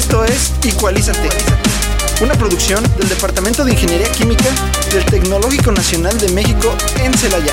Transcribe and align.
Esto 0.00 0.24
es 0.24 0.54
Igualízate, 0.64 1.28
una 2.22 2.32
producción 2.34 2.82
del 2.96 3.06
Departamento 3.10 3.66
de 3.66 3.72
Ingeniería 3.72 4.10
Química 4.10 4.48
del 4.94 5.04
Tecnológico 5.04 5.72
Nacional 5.72 6.18
de 6.18 6.30
México 6.30 6.74
en 7.02 7.12
Celaya. 7.12 7.52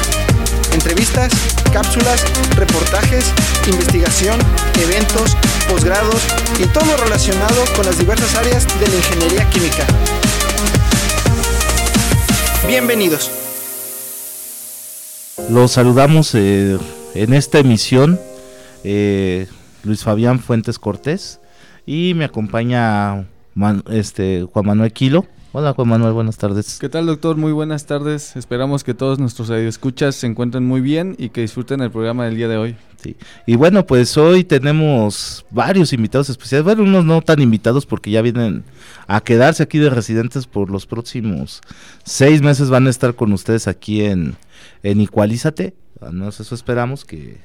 Entrevistas, 0.72 1.34
cápsulas, 1.74 2.24
reportajes, 2.56 3.34
investigación, 3.68 4.40
eventos, 4.82 5.36
posgrados 5.70 6.22
y 6.58 6.66
todo 6.68 6.96
relacionado 6.96 7.66
con 7.76 7.86
las 7.86 8.00
diversas 8.00 8.34
áreas 8.36 8.66
de 8.80 8.88
la 8.88 8.96
ingeniería 8.96 9.50
química. 9.50 9.86
Bienvenidos. 12.66 13.30
Los 15.50 15.74
saludamos 15.74 16.34
eh, 16.34 16.78
en 17.14 17.34
esta 17.34 17.60
emisión 17.60 18.18
eh, 18.86 19.48
Luis 19.84 20.06
Fabián 20.06 20.40
Fuentes 20.40 20.80
Cortés 20.80 21.42
y 21.88 22.14
me 22.14 22.26
acompaña 22.26 23.26
este 23.90 24.46
Juan 24.52 24.66
Manuel 24.68 24.92
Quilo. 24.92 25.26
Hola 25.54 25.74
Juan 25.74 25.88
Manuel, 25.88 26.14
buenas 26.14 26.38
tardes. 26.38 26.78
¿Qué 26.80 26.90
tal 26.90 27.08
doctor? 27.08 27.38
Muy 27.38 27.54
buenas 27.54 27.86
tardes. 27.86 28.36
Esperamos 28.36 28.84
que 28.84 28.94
todos 28.94 29.18
nuestros 29.18 29.50
escuchas 29.50 30.16
se 30.16 30.28
encuentren 30.28 30.66
muy 30.66 30.82
bien 30.82 31.16
y 31.18 31.30
que 31.30 31.42
disfruten 31.42 31.82
el 31.82 31.90
programa 31.90 32.26
del 32.26 32.36
día 32.36 32.50
de 32.50 32.58
hoy. 32.58 32.76
Sí. 33.02 33.16
Y 33.46 33.56
bueno, 33.56 33.86
pues 33.88 34.18
hoy 34.18 34.44
tenemos 34.44 35.46
varios 35.50 35.94
invitados 35.94 36.30
especiales, 36.30 36.66
bueno, 36.66 36.84
unos 36.84 37.06
no 37.06 37.22
tan 37.22 37.42
invitados 37.42 37.86
porque 37.86 38.12
ya 38.12 38.22
vienen 38.22 38.66
a 39.08 39.22
quedarse 39.22 39.64
aquí 39.64 39.80
de 39.80 39.90
residentes 39.90 40.46
por 40.46 40.70
los 40.70 40.86
próximos 40.86 41.62
seis 42.04 42.42
meses, 42.42 42.70
van 42.70 42.86
a 42.88 42.90
estar 42.90 43.16
con 43.16 43.32
ustedes 43.32 43.68
aquí 43.68 44.04
en, 44.04 44.36
en 44.84 45.00
Igualízate, 45.00 45.74
no 46.12 46.28
eso 46.28 46.54
esperamos 46.54 47.06
que 47.06 47.38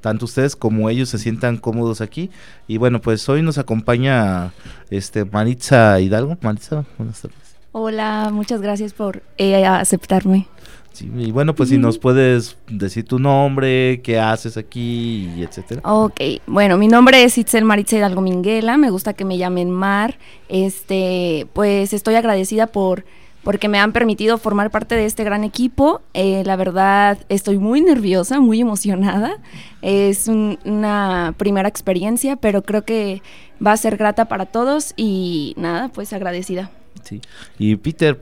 tanto 0.00 0.24
ustedes 0.24 0.56
como 0.56 0.90
ellos 0.90 1.08
se 1.08 1.18
sientan 1.18 1.56
cómodos 1.56 2.00
aquí. 2.00 2.30
Y 2.66 2.78
bueno, 2.78 3.00
pues 3.00 3.28
hoy 3.28 3.42
nos 3.42 3.58
acompaña 3.58 4.52
este 4.90 5.24
Maritza 5.24 6.00
Hidalgo. 6.00 6.36
Maritza, 6.40 6.84
buenas 6.96 7.20
tardes. 7.20 7.38
Hola, 7.72 8.30
muchas 8.32 8.60
gracias 8.60 8.92
por 8.92 9.22
eh, 9.36 9.64
aceptarme. 9.66 10.48
Sí, 10.92 11.08
y 11.16 11.30
bueno, 11.30 11.54
pues 11.54 11.68
si 11.68 11.78
nos 11.78 11.98
puedes 11.98 12.56
decir 12.66 13.04
tu 13.04 13.18
nombre, 13.18 14.00
qué 14.02 14.18
haces 14.18 14.56
aquí, 14.56 15.30
y 15.36 15.42
etcétera. 15.42 15.82
Ok, 15.84 16.20
bueno, 16.46 16.76
mi 16.76 16.88
nombre 16.88 17.22
es 17.22 17.38
Itzel 17.38 17.64
Maritza 17.64 17.98
Hidalgo 17.98 18.20
Minguela, 18.20 18.76
me 18.76 18.90
gusta 18.90 19.12
que 19.12 19.24
me 19.24 19.38
llamen 19.38 19.70
Mar. 19.70 20.18
Este, 20.48 21.46
pues 21.52 21.92
estoy 21.92 22.16
agradecida 22.16 22.66
por 22.66 23.04
porque 23.44 23.68
me 23.68 23.78
han 23.78 23.92
permitido 23.92 24.38
formar 24.38 24.70
parte 24.70 24.94
de 24.94 25.04
este 25.04 25.24
gran 25.24 25.44
equipo. 25.44 26.02
Eh, 26.14 26.42
la 26.44 26.56
verdad, 26.56 27.18
estoy 27.28 27.58
muy 27.58 27.80
nerviosa, 27.80 28.40
muy 28.40 28.60
emocionada. 28.60 29.38
Es 29.82 30.28
una 30.28 31.34
primera 31.36 31.68
experiencia, 31.68 32.36
pero 32.36 32.62
creo 32.62 32.84
que 32.84 33.22
va 33.64 33.72
a 33.72 33.76
ser 33.76 33.96
grata 33.96 34.26
para 34.26 34.46
todos 34.46 34.92
y 34.96 35.54
nada, 35.56 35.88
pues 35.88 36.12
agradecida. 36.12 36.70
Sí. 37.02 37.20
Y 37.58 37.76
Peter, 37.76 38.20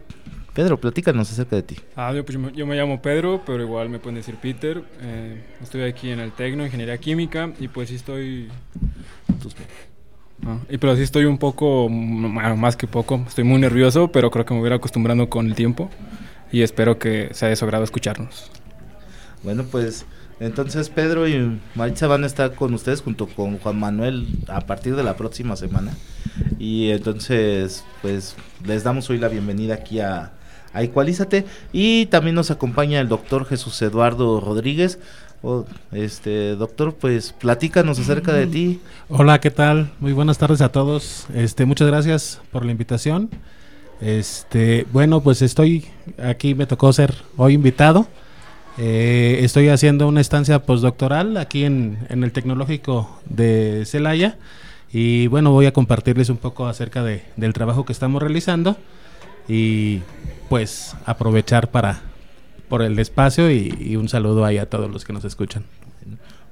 Pedro, 0.55 0.79
platícanos 0.79 1.31
acerca 1.31 1.57
de 1.57 1.63
ti. 1.63 1.77
Ah, 1.97 2.13
yo, 2.15 2.25
pues, 2.25 2.39
yo 2.55 2.67
me 2.67 2.77
llamo 2.77 3.03
Pedro, 3.03 3.43
pero 3.45 3.63
igual 3.63 3.89
me 3.89 3.99
pueden 3.99 4.17
decir 4.17 4.37
Peter. 4.37 4.83
Eh, 5.03 5.45
estoy 5.63 5.83
aquí 5.83 6.11
en 6.11 6.21
el 6.21 6.33
Tecno, 6.33 6.65
Ingeniería 6.65 6.97
Química, 6.99 7.53
y 7.59 7.69
pues 7.69 7.89
sí 7.89 7.97
estoy... 7.97 8.49
Y 10.69 10.79
pero 10.79 10.95
sí 10.97 11.03
estoy 11.03 11.25
un 11.25 11.39
poco, 11.39 11.89
más 11.89 12.77
que 12.77 12.87
poco, 12.87 13.25
estoy 13.27 13.45
muy 13.45 13.59
nervioso, 13.59 14.13
pero 14.13 14.31
creo 14.31 14.45
que 14.45 14.55
me 14.55 14.61
voy 14.61 14.71
a 14.71 14.75
acostumbrando 14.75 15.29
con 15.29 15.47
el 15.47 15.55
tiempo 15.55 15.91
y 16.53 16.63
espero 16.63 16.99
que 16.99 17.31
sea 17.33 17.49
de 17.49 17.57
su 17.57 17.65
agrado 17.65 17.85
escucharnos. 17.85 18.51
Bueno, 19.43 19.65
pues 19.65 20.07
entonces 20.39 20.91
Pedro 20.91 21.27
y 21.27 21.61
Maritza 21.75 22.07
van 22.07 22.25
a 22.25 22.27
estar 22.27 22.55
con 22.55 22.75
ustedes 22.75 23.01
junto 23.01 23.27
con 23.27 23.59
Juan 23.59 23.79
Manuel 23.79 24.27
a 24.49 24.61
partir 24.61 24.95
de 24.95 25.03
la 25.03 25.17
próxima 25.17 25.57
semana. 25.57 25.93
Y 26.59 26.91
entonces, 26.91 27.85
pues 28.03 28.37
les 28.65 28.85
damos 28.85 29.09
hoy 29.09 29.19
la 29.19 29.29
bienvenida 29.29 29.75
aquí 29.75 30.01
a, 30.01 30.33
a 30.75 30.83
Ecualízate. 30.83 31.47
Y 31.73 32.07
también 32.07 32.35
nos 32.35 32.51
acompaña 32.51 33.01
el 33.01 33.09
doctor 33.09 33.47
Jesús 33.47 33.81
Eduardo 33.81 34.41
Rodríguez 34.41 34.99
Oh, 35.43 35.65
este, 35.93 36.57
doctor, 36.57 36.95
pues 36.95 37.33
platícanos 37.33 37.99
acerca 37.99 38.33
de 38.33 38.47
ti. 38.47 38.81
Hola, 39.09 39.41
¿qué 39.41 39.51
tal? 39.51 39.93
Muy 40.01 40.13
buenas 40.13 40.39
tardes 40.39 40.61
a 40.61 40.71
todos. 40.71 41.27
Este, 41.35 41.67
muchas 41.67 41.89
gracias 41.89 42.41
por 42.51 42.65
la 42.65 42.73
invitación. 42.73 43.31
Este, 44.01 44.87
bueno, 44.93 45.21
pues 45.21 45.43
estoy 45.43 45.87
aquí, 46.23 46.55
me 46.55 46.67
tocó 46.67 46.93
ser 46.93 47.15
hoy 47.37 47.55
invitado. 47.55 48.07
Eh, 48.79 49.39
estoy 49.43 49.69
haciendo 49.69 50.09
una 50.09 50.21
estancia 50.21 50.63
postdoctoral 50.63 51.37
aquí 51.37 51.65
en, 51.65 51.99
en, 52.11 52.25
el 52.25 52.33
Tecnológico 52.33 53.21
de 53.27 53.85
Celaya. 53.87 54.39
Y 54.93 55.27
bueno, 55.29 55.51
voy 55.51 55.67
a 55.67 55.73
compartirles 55.73 56.29
un 56.29 56.37
poco 56.37 56.67
acerca 56.67 57.03
de, 57.03 57.23
del 57.37 57.53
trabajo 57.53 57.85
que 57.85 57.93
estamos 57.93 58.23
realizando 58.23 58.77
y 59.49 60.01
pues 60.49 60.97
aprovechar 61.07 61.71
para, 61.71 62.03
por 62.69 62.83
el 62.83 62.99
espacio 62.99 63.51
y, 63.51 63.97
un 63.97 64.09
saludo 64.09 64.45
ahí 64.45 64.59
a 64.59 64.69
todos 64.69 64.91
los 64.91 65.05
que 65.05 65.13
nos 65.13 65.25
escuchan. 65.25 65.65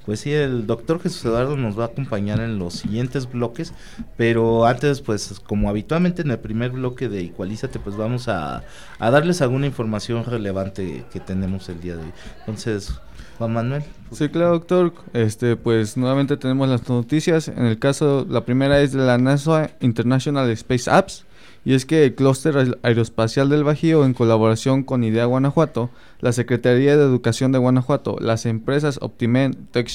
Pues 0.07 0.21
sí, 0.21 0.33
el 0.33 0.67
doctor 0.67 1.01
Jesús 1.01 1.25
Eduardo 1.25 1.57
nos 1.57 1.79
va 1.79 1.85
a 1.85 1.87
acompañar 1.87 2.41
en 2.41 2.59
los 2.59 2.75
siguientes 2.75 3.31
bloques, 3.31 3.73
pero 4.19 4.67
antes, 4.67 5.01
pues 5.01 5.41
como 5.41 5.71
habitualmente 5.71 6.21
en 6.21 6.31
el 6.31 6.39
primer 6.39 6.73
bloque 6.73 7.09
de 7.09 7.23
Igualízate, 7.23 7.79
pues 7.79 7.97
vamos 7.97 8.29
a, 8.29 8.65
darles 9.01 9.41
alguna 9.41 9.67
información 9.67 10.25
relevante 10.27 11.07
que 11.11 11.21
tenemos 11.21 11.71
el 11.71 11.81
día 11.81 11.97
de 11.97 12.03
hoy. 12.03 12.13
Entonces, 12.41 12.93
Juan 13.39 13.55
Manuel. 13.55 13.83
Sí, 14.13 14.29
claro, 14.29 14.51
doctor. 14.51 14.93
Este, 15.15 15.57
pues 15.57 15.97
nuevamente 15.97 16.37
tenemos 16.37 16.69
las 16.69 16.87
noticias. 16.87 17.49
En 17.49 17.65
el 17.65 17.79
caso, 17.79 18.27
la 18.29 18.45
primera 18.45 18.81
es 18.83 18.93
de 18.93 19.01
la 19.01 19.17
NASA 19.17 19.71
International 19.81 20.51
Space 20.51 20.91
Apps 20.91 21.25
y 21.65 21.75
es 21.75 21.87
que 21.87 22.05
el 22.05 22.15
Clúster 22.15 22.77
Aeroespacial 22.83 23.49
del 23.49 23.65
Bajío, 23.65 24.05
en 24.05 24.15
colaboración 24.15 24.83
con 24.85 25.03
IDEA 25.03 25.25
Guanajuato, 25.25 25.91
la 26.21 26.33
Secretaría 26.33 26.97
de 26.97 27.05
Educación 27.05 27.53
de 27.53 27.59
Guanajuato, 27.59 28.17
las 28.21 28.47
empresas 28.47 28.99
Optimen, 29.01 29.69
Tech 29.71 29.89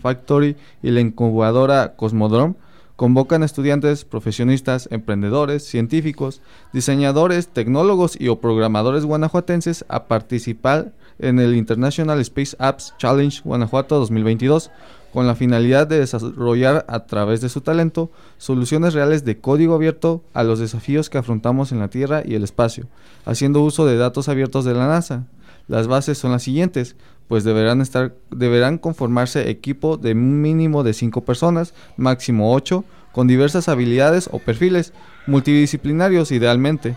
Factory 0.00 0.56
y 0.82 0.90
la 0.90 1.00
incubadora 1.00 1.94
Cosmodrome, 1.96 2.54
convocan 2.96 3.42
a 3.42 3.46
estudiantes, 3.46 4.04
profesionistas, 4.04 4.88
emprendedores, 4.90 5.64
científicos, 5.64 6.40
diseñadores, 6.72 7.48
tecnólogos 7.48 8.18
y 8.18 8.28
o 8.28 8.40
programadores 8.40 9.04
guanajuatenses 9.04 9.84
a 9.88 10.04
participar 10.04 10.92
en 11.18 11.38
el 11.38 11.54
International 11.56 12.20
Space 12.20 12.56
Apps 12.58 12.94
Challenge 12.98 13.40
Guanajuato 13.42 13.98
2022 13.98 14.70
con 15.12 15.26
la 15.26 15.34
finalidad 15.34 15.86
de 15.86 16.00
desarrollar 16.00 16.84
a 16.88 17.06
través 17.06 17.40
de 17.40 17.48
su 17.48 17.60
talento 17.60 18.10
soluciones 18.38 18.94
reales 18.94 19.24
de 19.24 19.38
código 19.38 19.74
abierto 19.74 20.22
a 20.34 20.44
los 20.44 20.58
desafíos 20.58 21.08
que 21.08 21.18
afrontamos 21.18 21.72
en 21.72 21.78
la 21.78 21.88
Tierra 21.88 22.22
y 22.24 22.34
el 22.34 22.44
espacio, 22.44 22.86
haciendo 23.24 23.62
uso 23.62 23.86
de 23.86 23.96
datos 23.96 24.28
abiertos 24.28 24.64
de 24.64 24.74
la 24.74 24.88
NASA. 24.88 25.26
Las 25.68 25.88
bases 25.88 26.18
son 26.18 26.32
las 26.32 26.42
siguientes, 26.42 26.96
pues 27.28 27.44
deberán 27.44 27.80
estar 27.80 28.14
deberán 28.30 28.78
conformarse 28.78 29.50
equipo 29.50 29.96
de 29.96 30.12
un 30.12 30.40
mínimo 30.40 30.84
de 30.84 30.92
5 30.92 31.24
personas, 31.24 31.74
máximo 31.96 32.52
8, 32.54 32.84
con 33.12 33.26
diversas 33.26 33.68
habilidades 33.68 34.28
o 34.30 34.38
perfiles 34.38 34.92
multidisciplinarios 35.26 36.30
idealmente. 36.32 36.96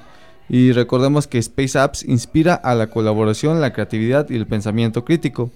Y 0.50 0.72
recordemos 0.72 1.28
que 1.28 1.38
Space 1.38 1.78
Apps 1.78 2.04
inspira 2.04 2.56
a 2.56 2.76
la 2.76 2.88
colaboración, 2.88 3.62
la 3.62 3.72
creatividad 3.72 4.30
y 4.30 4.36
el 4.36 4.48
pensamiento 4.48 5.06
crítico. 5.06 5.52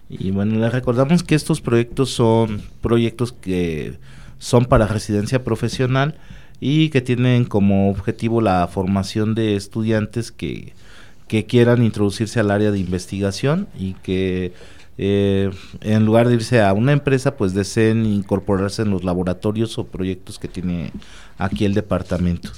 Y 0.08 0.32
bueno, 0.32 0.56
les 0.56 0.72
recordamos 0.72 1.22
que 1.22 1.36
estos 1.36 1.60
proyectos 1.60 2.10
son 2.10 2.60
proyectos 2.80 3.32
que 3.32 4.00
son 4.38 4.64
para 4.64 4.88
residencia 4.88 5.44
profesional 5.44 6.16
y 6.60 6.90
que 6.90 7.00
tienen 7.00 7.44
como 7.44 7.90
objetivo 7.90 8.40
la 8.40 8.66
formación 8.68 9.34
de 9.34 9.56
estudiantes 9.56 10.30
que, 10.30 10.74
que 11.26 11.46
quieran 11.46 11.82
introducirse 11.82 12.38
al 12.40 12.50
área 12.50 12.70
de 12.70 12.78
investigación 12.78 13.66
y 13.78 13.94
que 13.94 14.52
eh, 14.98 15.50
en 15.80 16.04
lugar 16.04 16.28
de 16.28 16.34
irse 16.34 16.60
a 16.60 16.74
una 16.74 16.92
empresa, 16.92 17.36
pues 17.36 17.54
deseen 17.54 18.04
incorporarse 18.04 18.82
en 18.82 18.90
los 18.90 19.02
laboratorios 19.02 19.78
o 19.78 19.86
proyectos 19.86 20.38
que 20.38 20.46
tiene 20.46 20.92
aquí 21.38 21.64
el 21.64 21.72
departamento. 21.72 22.50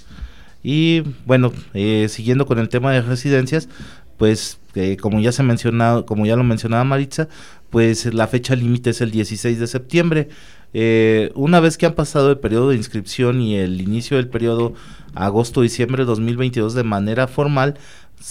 Y 0.65 1.03
bueno, 1.25 1.53
eh, 1.73 2.07
siguiendo 2.09 2.47
con 2.47 2.59
el 2.59 2.69
tema 2.69 2.93
de 2.93 3.03
residencias, 3.03 3.69
pues 4.17 4.59
eh, 4.75 4.97
como 4.97 5.21
ya 5.21 5.31
se 5.31 5.43
mencionado, 5.43 6.07
como 6.07 6.27
ya 6.27 6.35
lo 6.35 6.45
mencionaba 6.45 6.83
Maritza, 6.83 7.29
pues 7.71 8.13
la 8.13 8.27
fecha 8.27 8.57
límite 8.57 8.91
es 8.91 9.01
el 9.01 9.13
16 9.13 9.61
de 9.61 9.67
septiembre. 9.67 10.29
Una 10.75 11.61
vez 11.61 11.77
que 11.77 11.87
han 11.87 11.95
pasado 11.95 12.31
el 12.31 12.39
periodo 12.39 12.71
de 12.71 12.77
inscripción 12.77 13.41
y 13.41 13.57
el 13.57 13.81
inicio 13.81 14.17
del 14.17 14.29
periodo 14.29 14.75
agosto-diciembre 15.15 16.03
de 16.03 16.07
2022 16.07 16.75
de 16.75 16.85
manera 16.85 17.27
formal, 17.27 17.79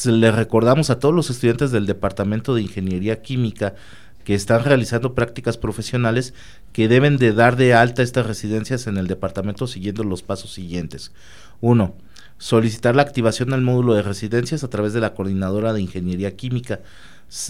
le 0.05 0.31
recordamos 0.31 0.89
a 0.89 0.99
todos 0.99 1.13
los 1.13 1.29
estudiantes 1.29 1.71
del 1.71 1.85
Departamento 1.85 2.55
de 2.55 2.61
Ingeniería 2.61 3.21
Química 3.21 3.75
que 4.23 4.35
están 4.35 4.63
realizando 4.63 5.13
prácticas 5.13 5.57
profesionales 5.57 6.33
que 6.73 6.87
deben 6.87 7.17
de 7.17 7.33
dar 7.33 7.55
de 7.55 7.73
alta 7.73 8.03
estas 8.03 8.25
residencias 8.25 8.87
en 8.87 8.97
el 8.97 9.07
departamento 9.07 9.67
siguiendo 9.67 10.03
los 10.03 10.21
pasos 10.21 10.53
siguientes. 10.53 11.11
Uno, 11.59 11.95
solicitar 12.37 12.95
la 12.95 13.01
activación 13.01 13.49
del 13.49 13.61
módulo 13.61 13.93
de 13.93 14.03
residencias 14.03 14.63
a 14.63 14.69
través 14.69 14.93
de 14.93 14.99
la 14.99 15.13
coordinadora 15.13 15.73
de 15.73 15.81
ingeniería 15.81 16.35
química 16.35 16.79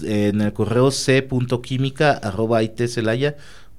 en 0.02 0.40
el 0.40 0.52
correo 0.52 0.90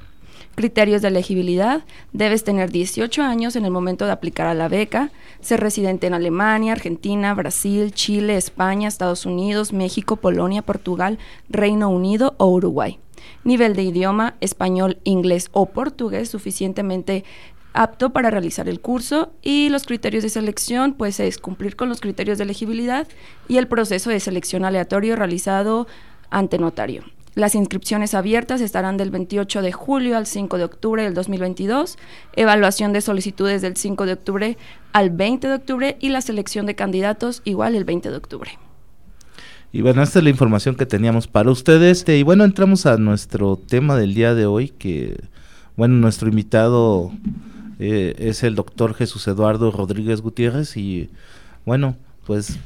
Criterios 0.56 1.02
de 1.02 1.08
elegibilidad. 1.10 1.86
Debes 2.12 2.44
tener 2.44 2.72
18 2.72 3.22
años 3.22 3.56
en 3.56 3.66
el 3.66 3.72
momento 3.72 4.06
de 4.06 4.12
aplicar 4.12 4.48
a 4.48 4.54
la 4.54 4.68
beca, 4.68 5.12
ser 5.40 5.62
residente 5.62 6.08
en 6.08 6.14
Alemania, 6.14 6.74
Argentina, 6.74 7.34
Brasil, 7.34 7.94
Chile, 7.94 8.36
España, 8.36 8.88
Estados 8.88 9.26
Unidos, 9.26 9.72
México, 9.72 10.18
Polonia, 10.18 10.62
Portugal, 10.62 11.20
Reino 11.50 11.90
Unido 11.90 12.36
o 12.38 12.48
Uruguay. 12.48 13.00
Nivel 13.44 13.76
de 13.76 13.84
idioma, 13.84 14.36
español, 14.42 15.00
inglés 15.04 15.50
o 15.52 15.68
portugués 15.68 16.30
suficientemente 16.30 17.24
apto 17.74 18.12
para 18.12 18.30
realizar 18.30 18.68
el 18.68 18.82
curso 18.82 19.32
y 19.42 19.70
los 19.70 19.86
criterios 19.86 20.24
de 20.24 20.30
selección 20.30 20.94
pues 20.94 21.20
es 21.20 21.38
cumplir 21.38 21.76
con 21.76 21.90
los 21.90 22.02
criterios 22.02 22.38
de 22.38 22.44
elegibilidad 22.44 23.08
y 23.48 23.58
el 23.58 23.68
proceso 23.68 24.10
de 24.10 24.20
selección 24.20 24.66
aleatorio 24.66 25.16
realizado 25.16 25.88
ante 26.30 26.58
notario. 26.58 27.04
Las 27.34 27.56
inscripciones 27.56 28.14
abiertas 28.14 28.60
estarán 28.60 28.98
del 28.98 29.10
28 29.10 29.62
de 29.62 29.72
julio 29.72 30.18
al 30.18 30.26
5 30.26 30.58
de 30.58 30.66
octubre 30.66 31.04
del 31.04 31.14
2022, 31.14 31.98
evaluación 32.36 32.92
de 32.92 33.00
solicitudes 33.00 33.62
del 33.62 33.78
5 33.78 34.06
de 34.06 34.14
octubre 34.14 34.58
al 34.92 35.12
20 35.12 35.48
de 35.48 35.54
octubre 35.54 35.98
y 36.02 36.10
la 36.10 36.20
selección 36.20 36.66
de 36.66 36.76
candidatos 36.76 37.42
igual 37.46 37.76
el 37.76 37.86
20 37.86 38.10
de 38.10 38.18
octubre. 38.18 38.52
Y 39.72 39.82
bueno, 39.82 40.04
esta 40.04 40.20
es 40.20 40.24
la 40.24 40.30
información 40.30 40.76
que 40.76 40.86
teníamos 40.86 41.28
para 41.28 41.50
ustedes. 41.50 42.04
Y 42.10 42.24
bueno, 42.24 42.44
entramos 42.44 42.86
a 42.86 42.98
nuestro 42.98 43.56
tema 43.56 43.96
del 43.96 44.14
día 44.14 44.34
de 44.34 44.46
hoy, 44.46 44.68
que, 44.68 45.22
bueno, 45.78 45.96
nuestro 45.96 46.28
invitado 46.28 47.14
eh, 47.84 48.14
es 48.20 48.44
el 48.44 48.54
doctor 48.54 48.94
Jesús 48.94 49.28
Eduardo 49.28 49.72
Rodríguez 49.72 50.22
Gutiérrez. 50.22 50.78
Y 50.78 51.10
bueno, 51.66 51.98
pues, 52.28 52.60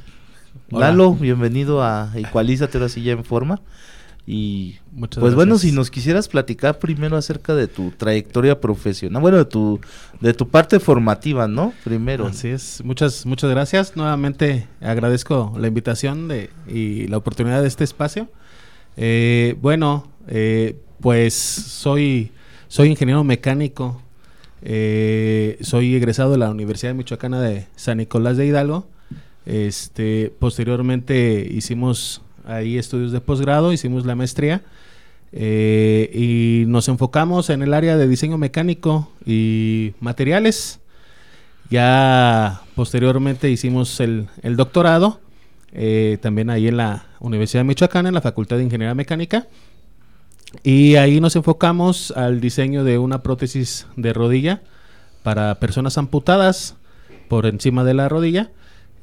Lalo, 0.68 1.14
bienvenido 1.14 1.82
a 1.82 2.12
Igualízate 2.14 2.76
ahora 2.76 2.90
sí 2.90 3.02
ya 3.02 3.12
en 3.12 3.24
forma. 3.24 3.62
Y 4.26 4.76
Muchas 4.92 5.20
pues 5.22 5.34
bueno, 5.34 5.54
gracias. 5.54 5.70
si 5.70 5.74
nos 5.74 5.90
quisieras 5.90 6.28
platicar 6.28 6.78
primero 6.78 7.16
acerca 7.16 7.54
de 7.54 7.66
tu 7.66 7.92
trayectoria 7.92 8.60
profesional, 8.60 9.22
bueno, 9.22 9.38
de 9.38 9.46
tu, 9.46 9.80
de 10.20 10.34
tu 10.34 10.48
parte 10.48 10.80
formativa, 10.80 11.48
¿no? 11.48 11.72
Primero. 11.82 12.26
Así 12.26 12.48
es, 12.48 12.82
muchas, 12.84 13.24
muchas 13.24 13.48
gracias. 13.48 13.96
Nuevamente 13.96 14.66
agradezco 14.82 15.54
la 15.58 15.68
invitación 15.68 16.28
de, 16.28 16.50
y 16.68 17.06
la 17.06 17.16
oportunidad 17.16 17.62
de 17.62 17.68
este 17.68 17.84
espacio. 17.84 18.28
Eh, 18.98 19.56
bueno, 19.62 20.08
eh, 20.28 20.76
pues 21.00 21.32
soy, 21.32 22.32
soy 22.68 22.88
ingeniero 22.88 23.24
mecánico, 23.24 24.02
eh, 24.62 25.58
soy 25.60 25.94
egresado 25.94 26.32
de 26.32 26.38
la 26.38 26.50
Universidad 26.50 26.94
Michoacana 26.94 27.40
de 27.40 27.66
San 27.76 27.98
Nicolás 27.98 28.36
de 28.36 28.46
Hidalgo. 28.46 28.86
Este, 29.44 30.32
posteriormente 30.38 31.46
hicimos 31.50 32.22
ahí 32.44 32.78
estudios 32.78 33.12
de 33.12 33.20
posgrado, 33.20 33.72
hicimos 33.72 34.06
la 34.06 34.14
maestría. 34.14 34.62
eh, 35.32 36.10
y 36.14 36.64
nos 36.68 36.88
enfocamos 36.88 37.50
en 37.50 37.62
el 37.62 37.74
área 37.74 37.96
de 37.96 38.08
diseño 38.08 38.38
mecánico 38.38 39.10
y 39.26 39.92
materiales. 40.00 40.80
Ya 41.68 42.62
posteriormente 42.74 43.50
hicimos 43.50 44.00
el, 44.00 44.28
doctorado, 44.56 45.20
eh, 45.72 46.18
también 46.22 46.48
ahí 46.48 46.68
en 46.68 46.76
la 46.76 47.06
Universidad 47.18 47.60
de 47.60 47.64
Michoacán, 47.64 48.06
en 48.06 48.14
la 48.14 48.20
Facultad 48.20 48.56
de 48.56 48.62
Ingeniería 48.62 48.94
Mecánica. 48.94 49.46
Y 50.62 50.96
ahí 50.96 51.20
nos 51.20 51.36
enfocamos 51.36 52.12
al 52.12 52.40
diseño 52.40 52.84
de 52.84 52.98
una 52.98 53.22
prótesis 53.22 53.86
de 53.96 54.12
rodilla 54.12 54.62
para 55.22 55.56
personas 55.56 55.98
amputadas 55.98 56.76
por 57.28 57.46
encima 57.46 57.84
de 57.84 57.94
la 57.94 58.08
rodilla, 58.08 58.50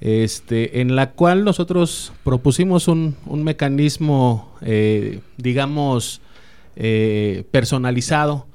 este, 0.02 0.82
en 0.82 0.96
la 0.96 1.12
cual 1.12 1.44
nosotros 1.44 2.14
propusimos 2.24 2.88
un, 2.88 3.16
un 3.26 3.44
mecanismo, 3.44 4.54
eh, 4.62 5.20
digamos, 5.38 6.22
eh, 6.76 7.44
personalizado. 7.52 8.46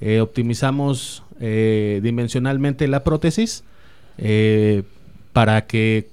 Eh, 0.00 0.20
optimizamos 0.20 1.22
dimensionalmente 1.40 2.88
la 2.88 3.04
prótesis 3.04 3.62
para 5.32 5.66
que 5.66 6.08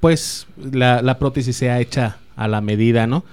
pues 0.00 0.46
la, 0.58 1.00
la 1.00 1.18
prótesis 1.18 1.56
sea 1.56 1.80
hecha 1.80 2.18
a 2.36 2.46
la 2.46 2.60
medida, 2.60 3.06
¿no? 3.06 3.24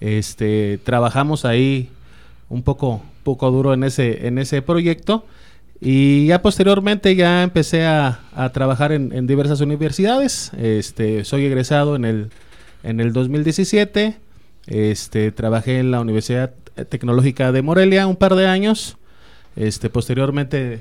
Este, 0.00 0.78
trabajamos 0.84 1.44
ahí 1.44 1.90
un 2.48 2.62
poco, 2.62 3.02
poco 3.22 3.50
duro 3.50 3.74
en 3.74 3.84
ese, 3.84 4.26
en 4.26 4.38
ese 4.38 4.62
proyecto 4.62 5.24
y 5.80 6.26
ya 6.26 6.42
posteriormente 6.42 7.14
ya 7.16 7.42
empecé 7.42 7.84
a, 7.84 8.20
a 8.34 8.50
trabajar 8.50 8.92
en, 8.92 9.26
diversas 9.26 9.60
universidades. 9.60 10.52
Este, 10.56 11.24
soy 11.24 11.44
egresado 11.44 11.96
en 11.96 12.04
el, 12.04 12.30
en 12.82 13.00
el 13.00 13.12
2017. 13.12 14.16
Este, 14.66 15.32
trabajé 15.32 15.78
en 15.78 15.90
la 15.90 16.00
Universidad 16.00 16.54
Tecnológica 16.88 17.52
de 17.52 17.62
Morelia 17.62 18.06
un 18.06 18.16
par 18.16 18.34
de 18.36 18.46
años. 18.46 18.96
Este, 19.54 19.90
posteriormente 19.90 20.80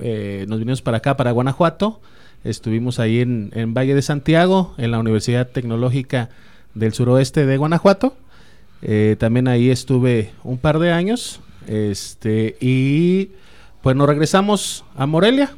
eh, 0.00 0.44
nos 0.48 0.58
vinimos 0.58 0.82
para 0.82 0.98
acá, 0.98 1.16
para 1.16 1.30
Guanajuato. 1.30 2.00
Estuvimos 2.44 2.98
ahí 3.00 3.20
en, 3.20 3.50
en 3.54 3.74
Valle 3.74 3.94
de 3.94 4.02
Santiago, 4.02 4.74
en 4.76 4.90
la 4.90 4.98
Universidad 4.98 5.48
Tecnológica 5.48 6.28
del 6.74 6.92
Suroeste 6.92 7.46
de 7.46 7.56
Guanajuato. 7.56 8.14
Eh, 8.82 9.16
también 9.18 9.48
ahí 9.48 9.70
estuve 9.70 10.32
un 10.44 10.58
par 10.58 10.78
de 10.78 10.92
años. 10.92 11.40
Este, 11.66 12.56
y 12.60 13.30
pues 13.82 13.96
nos 13.96 14.06
regresamos 14.06 14.84
a 14.96 15.06
Morelia. 15.06 15.56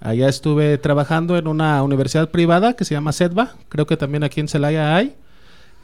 Allá 0.00 0.28
estuve 0.28 0.78
trabajando 0.78 1.36
en 1.36 1.48
una 1.48 1.82
universidad 1.82 2.30
privada 2.30 2.74
que 2.74 2.84
se 2.84 2.94
llama 2.94 3.12
SEDVA. 3.12 3.54
Creo 3.68 3.86
que 3.86 3.96
también 3.96 4.24
aquí 4.24 4.40
en 4.40 4.48
Celaya 4.48 4.94
hay. 4.94 5.14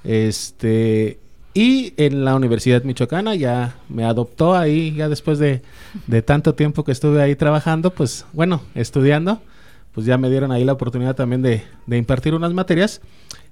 Este, 0.05 1.19
y 1.55 1.95
en 1.97 2.25
la 2.25 2.35
Universidad 2.35 2.83
Michoacana 2.85 3.35
ya 3.35 3.77
me 3.89 4.05
adoptó 4.05 4.55
ahí, 4.55 4.93
ya 4.95 5.09
después 5.09 5.39
de, 5.39 5.63
de 6.07 6.23
tanto 6.23 6.55
tiempo 6.55 6.85
que 6.85 6.93
estuve 6.93 7.23
ahí 7.23 7.37
trabajando, 7.37 7.91
pues 7.91 8.27
bueno, 8.33 8.61
estudiando, 8.75 9.41
pues 9.93 10.05
ya 10.05 10.19
me 10.19 10.29
dieron 10.31 10.51
ahí 10.53 10.65
la 10.65 10.73
oportunidad 10.73 11.15
también 11.15 11.43
de, 11.43 11.63
de 11.87 11.97
impartir 11.97 12.35
unas 12.35 12.53
materias. 12.53 13.01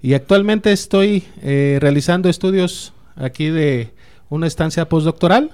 Y 0.02 0.14
actualmente 0.14 0.72
estoy 0.72 1.24
eh, 1.42 1.78
realizando 1.80 2.28
estudios 2.28 2.92
aquí 3.16 3.48
de 3.48 3.90
una 4.28 4.46
estancia 4.46 4.88
postdoctoral. 4.88 5.52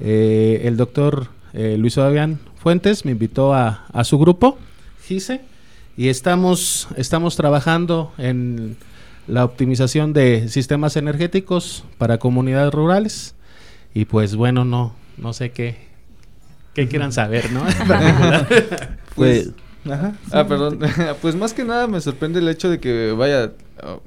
Eh, 0.00 0.62
el 0.64 0.76
doctor 0.76 1.28
eh, 1.52 1.76
Luis 1.78 1.94
Fabián 1.94 2.40
Fuentes 2.56 3.04
me 3.04 3.12
invitó 3.12 3.54
a, 3.54 3.86
a 3.92 4.04
su 4.04 4.18
grupo, 4.18 4.58
GISE, 5.06 5.40
y 5.96 6.08
estamos, 6.08 6.88
estamos 6.96 7.36
trabajando 7.36 8.12
en 8.18 8.76
la 9.26 9.44
optimización 9.44 10.12
de 10.12 10.48
sistemas 10.48 10.96
energéticos 10.96 11.84
para 11.98 12.18
comunidades 12.18 12.72
rurales. 12.72 13.34
Y 13.94 14.06
pues 14.06 14.34
bueno, 14.34 14.64
no, 14.64 14.94
no 15.16 15.32
sé 15.32 15.52
qué, 15.52 15.76
qué 16.74 16.88
quieran 16.88 17.12
saber, 17.12 17.50
¿no? 17.52 17.64
Pues, 19.14 19.50
ajá, 19.88 20.14
sí. 20.24 20.30
Ah, 20.32 20.44
perdón. 20.48 20.80
pues 21.22 21.36
más 21.36 21.54
que 21.54 21.64
nada 21.64 21.86
me 21.86 22.00
sorprende 22.00 22.40
el 22.40 22.48
hecho 22.48 22.68
de 22.68 22.80
que, 22.80 23.12
vaya, 23.12 23.52
ah, 23.80 23.98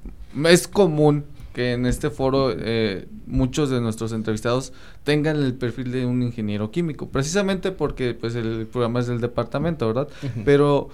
es 0.50 0.68
común 0.68 1.24
que 1.58 1.72
en 1.74 1.88
este 1.88 2.12
foro 2.12 2.54
eh, 2.56 3.08
muchos 3.26 3.72
de 3.72 3.82
nuestros 3.82 4.12
entrevistados 4.12 4.74
tengan 5.04 5.38
el 5.38 5.56
perfil 5.56 5.92
de 5.92 6.06
un 6.06 6.22
ingeniero 6.22 6.70
químico, 6.70 7.10
precisamente 7.10 7.72
porque 7.72 8.14
pues 8.14 8.36
el 8.36 8.68
programa 8.72 9.00
es 9.00 9.08
del 9.08 9.20
departamento, 9.20 9.88
¿verdad? 9.88 10.08
Pero 10.46 10.90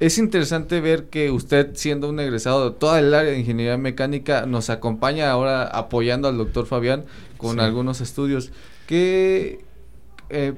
es 0.00 0.18
interesante 0.18 0.82
ver 0.82 1.04
que 1.06 1.30
usted, 1.30 1.70
siendo 1.76 2.10
un 2.10 2.20
egresado 2.20 2.68
de 2.68 2.76
toda 2.76 2.98
el 3.00 3.14
área 3.14 3.32
de 3.32 3.38
ingeniería 3.38 3.78
mecánica, 3.78 4.44
nos 4.44 4.68
acompaña 4.68 5.30
ahora 5.30 5.62
apoyando 5.66 6.28
al 6.28 6.36
doctor 6.36 6.66
Fabián 6.66 7.06
con 7.38 7.54
Sí. 7.54 7.60
algunos 7.60 8.02
estudios. 8.02 8.52
¿Qué, 8.86 9.60
eh, 10.28 10.52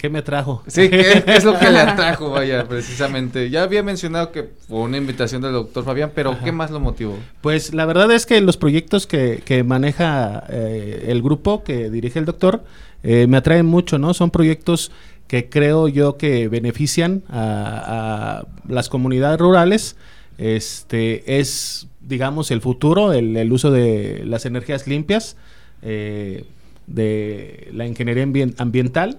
¿Qué 0.00 0.08
me 0.08 0.22
trajo? 0.22 0.62
Sí, 0.66 0.88
¿qué, 0.88 1.22
qué 1.26 1.34
es 1.36 1.44
lo 1.44 1.58
que 1.58 1.70
le 1.70 1.78
atrajo, 1.80 2.30
vaya, 2.30 2.66
precisamente? 2.66 3.50
Ya 3.50 3.64
había 3.64 3.82
mencionado 3.82 4.32
que 4.32 4.48
fue 4.66 4.78
una 4.78 4.96
invitación 4.96 5.42
del 5.42 5.52
doctor 5.52 5.84
Fabián, 5.84 6.10
pero 6.14 6.30
Ajá. 6.30 6.42
¿qué 6.42 6.52
más 6.52 6.70
lo 6.70 6.80
motivó? 6.80 7.18
Pues 7.42 7.74
la 7.74 7.84
verdad 7.84 8.10
es 8.10 8.24
que 8.24 8.40
los 8.40 8.56
proyectos 8.56 9.06
que, 9.06 9.42
que 9.44 9.62
maneja 9.62 10.44
eh, 10.48 11.04
el 11.08 11.20
grupo 11.20 11.62
que 11.64 11.90
dirige 11.90 12.18
el 12.18 12.24
doctor 12.24 12.64
eh, 13.02 13.26
me 13.28 13.36
atraen 13.36 13.66
mucho, 13.66 13.98
¿no? 13.98 14.14
Son 14.14 14.30
proyectos 14.30 14.90
que 15.26 15.50
creo 15.50 15.86
yo 15.86 16.16
que 16.16 16.48
benefician 16.48 17.22
a, 17.28 18.40
a 18.40 18.46
las 18.72 18.88
comunidades 18.88 19.38
rurales. 19.38 19.96
Este 20.38 21.38
es, 21.40 21.88
digamos, 22.00 22.50
el 22.50 22.62
futuro, 22.62 23.12
el, 23.12 23.36
el 23.36 23.52
uso 23.52 23.70
de 23.70 24.22
las 24.24 24.46
energías 24.46 24.86
limpias, 24.86 25.36
eh, 25.82 26.46
de 26.86 27.68
la 27.74 27.86
ingeniería 27.86 28.24
ambien- 28.24 28.54
ambiental. 28.56 29.18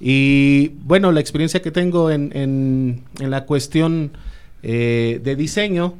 Y 0.00 0.68
bueno, 0.84 1.10
la 1.12 1.20
experiencia 1.20 1.60
que 1.60 1.70
tengo 1.70 2.10
en, 2.10 2.30
en- 2.34 3.30
la 3.30 3.44
cuestión 3.46 4.12
eh, 4.62 5.20
de 5.22 5.36
diseño 5.36 5.94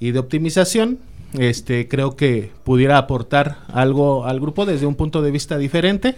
y 0.00 0.10
de 0.10 0.18
optimización, 0.18 0.98
este, 1.38 1.86
creo 1.88 2.16
que 2.16 2.50
pudiera 2.64 2.98
aportar 2.98 3.58
algo 3.72 4.24
al 4.26 4.40
grupo 4.40 4.66
desde 4.66 4.86
un 4.86 4.94
punto 4.94 5.22
de 5.22 5.30
vista 5.30 5.58
diferente. 5.58 6.16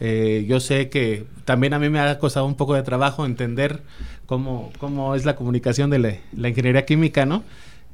Eh, 0.00 0.46
yo 0.48 0.60
sé 0.60 0.88
que 0.88 1.24
también 1.44 1.74
a 1.74 1.78
mí 1.78 1.90
me 1.90 2.00
ha 2.00 2.18
costado 2.18 2.46
un 2.46 2.54
poco 2.54 2.74
de 2.74 2.82
trabajo 2.82 3.26
entender 3.26 3.82
cómo, 4.26 4.72
cómo 4.78 5.14
es 5.14 5.26
la 5.26 5.36
comunicación 5.36 5.90
de 5.90 5.98
la, 5.98 6.14
la 6.34 6.48
ingeniería 6.48 6.86
química, 6.86 7.26
¿no? 7.26 7.42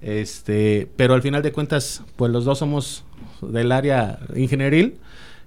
Este, 0.02 0.86
pero 0.96 1.14
al 1.14 1.22
final 1.22 1.42
de 1.42 1.50
cuentas, 1.52 2.02
pues 2.16 2.30
los 2.30 2.44
dos 2.44 2.58
somos 2.58 3.04
del 3.42 3.72
área 3.72 4.20
ingenieril. 4.36 4.94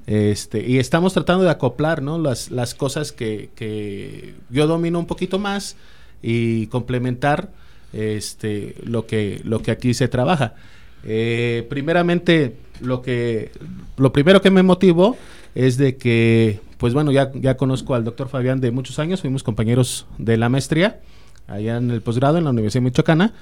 Este, 0.07 0.67
y 0.67 0.79
estamos 0.79 1.13
tratando 1.13 1.43
de 1.43 1.51
acoplar 1.51 2.01
¿no? 2.01 2.17
las, 2.17 2.49
las 2.49 2.73
cosas 2.73 3.11
que, 3.11 3.49
que 3.55 4.33
yo 4.49 4.65
domino 4.65 4.99
un 4.99 5.05
poquito 5.05 5.37
más 5.37 5.75
y 6.21 6.67
complementar 6.67 7.49
este, 7.93 8.75
lo, 8.83 9.05
que, 9.05 9.41
lo 9.43 9.61
que 9.61 9.71
aquí 9.71 9.93
se 9.93 10.07
trabaja. 10.07 10.55
Eh, 11.03 11.65
primeramente, 11.69 12.57
lo, 12.81 13.01
que, 13.01 13.51
lo 13.97 14.11
primero 14.11 14.41
que 14.41 14.51
me 14.51 14.63
motivó 14.63 15.17
es 15.55 15.77
de 15.77 15.97
que, 15.97 16.59
pues 16.77 16.93
bueno, 16.93 17.11
ya, 17.11 17.31
ya 17.33 17.57
conozco 17.57 17.95
al 17.95 18.03
doctor 18.03 18.29
Fabián 18.29 18.61
de 18.61 18.71
muchos 18.71 18.99
años, 18.99 19.21
fuimos 19.21 19.43
compañeros 19.43 20.05
de 20.17 20.37
la 20.37 20.49
maestría 20.49 20.99
allá 21.47 21.77
en 21.77 21.91
el 21.91 22.01
posgrado 22.01 22.37
en 22.37 22.43
la 22.43 22.51
Universidad 22.51 22.83
Michoacana. 22.83 23.33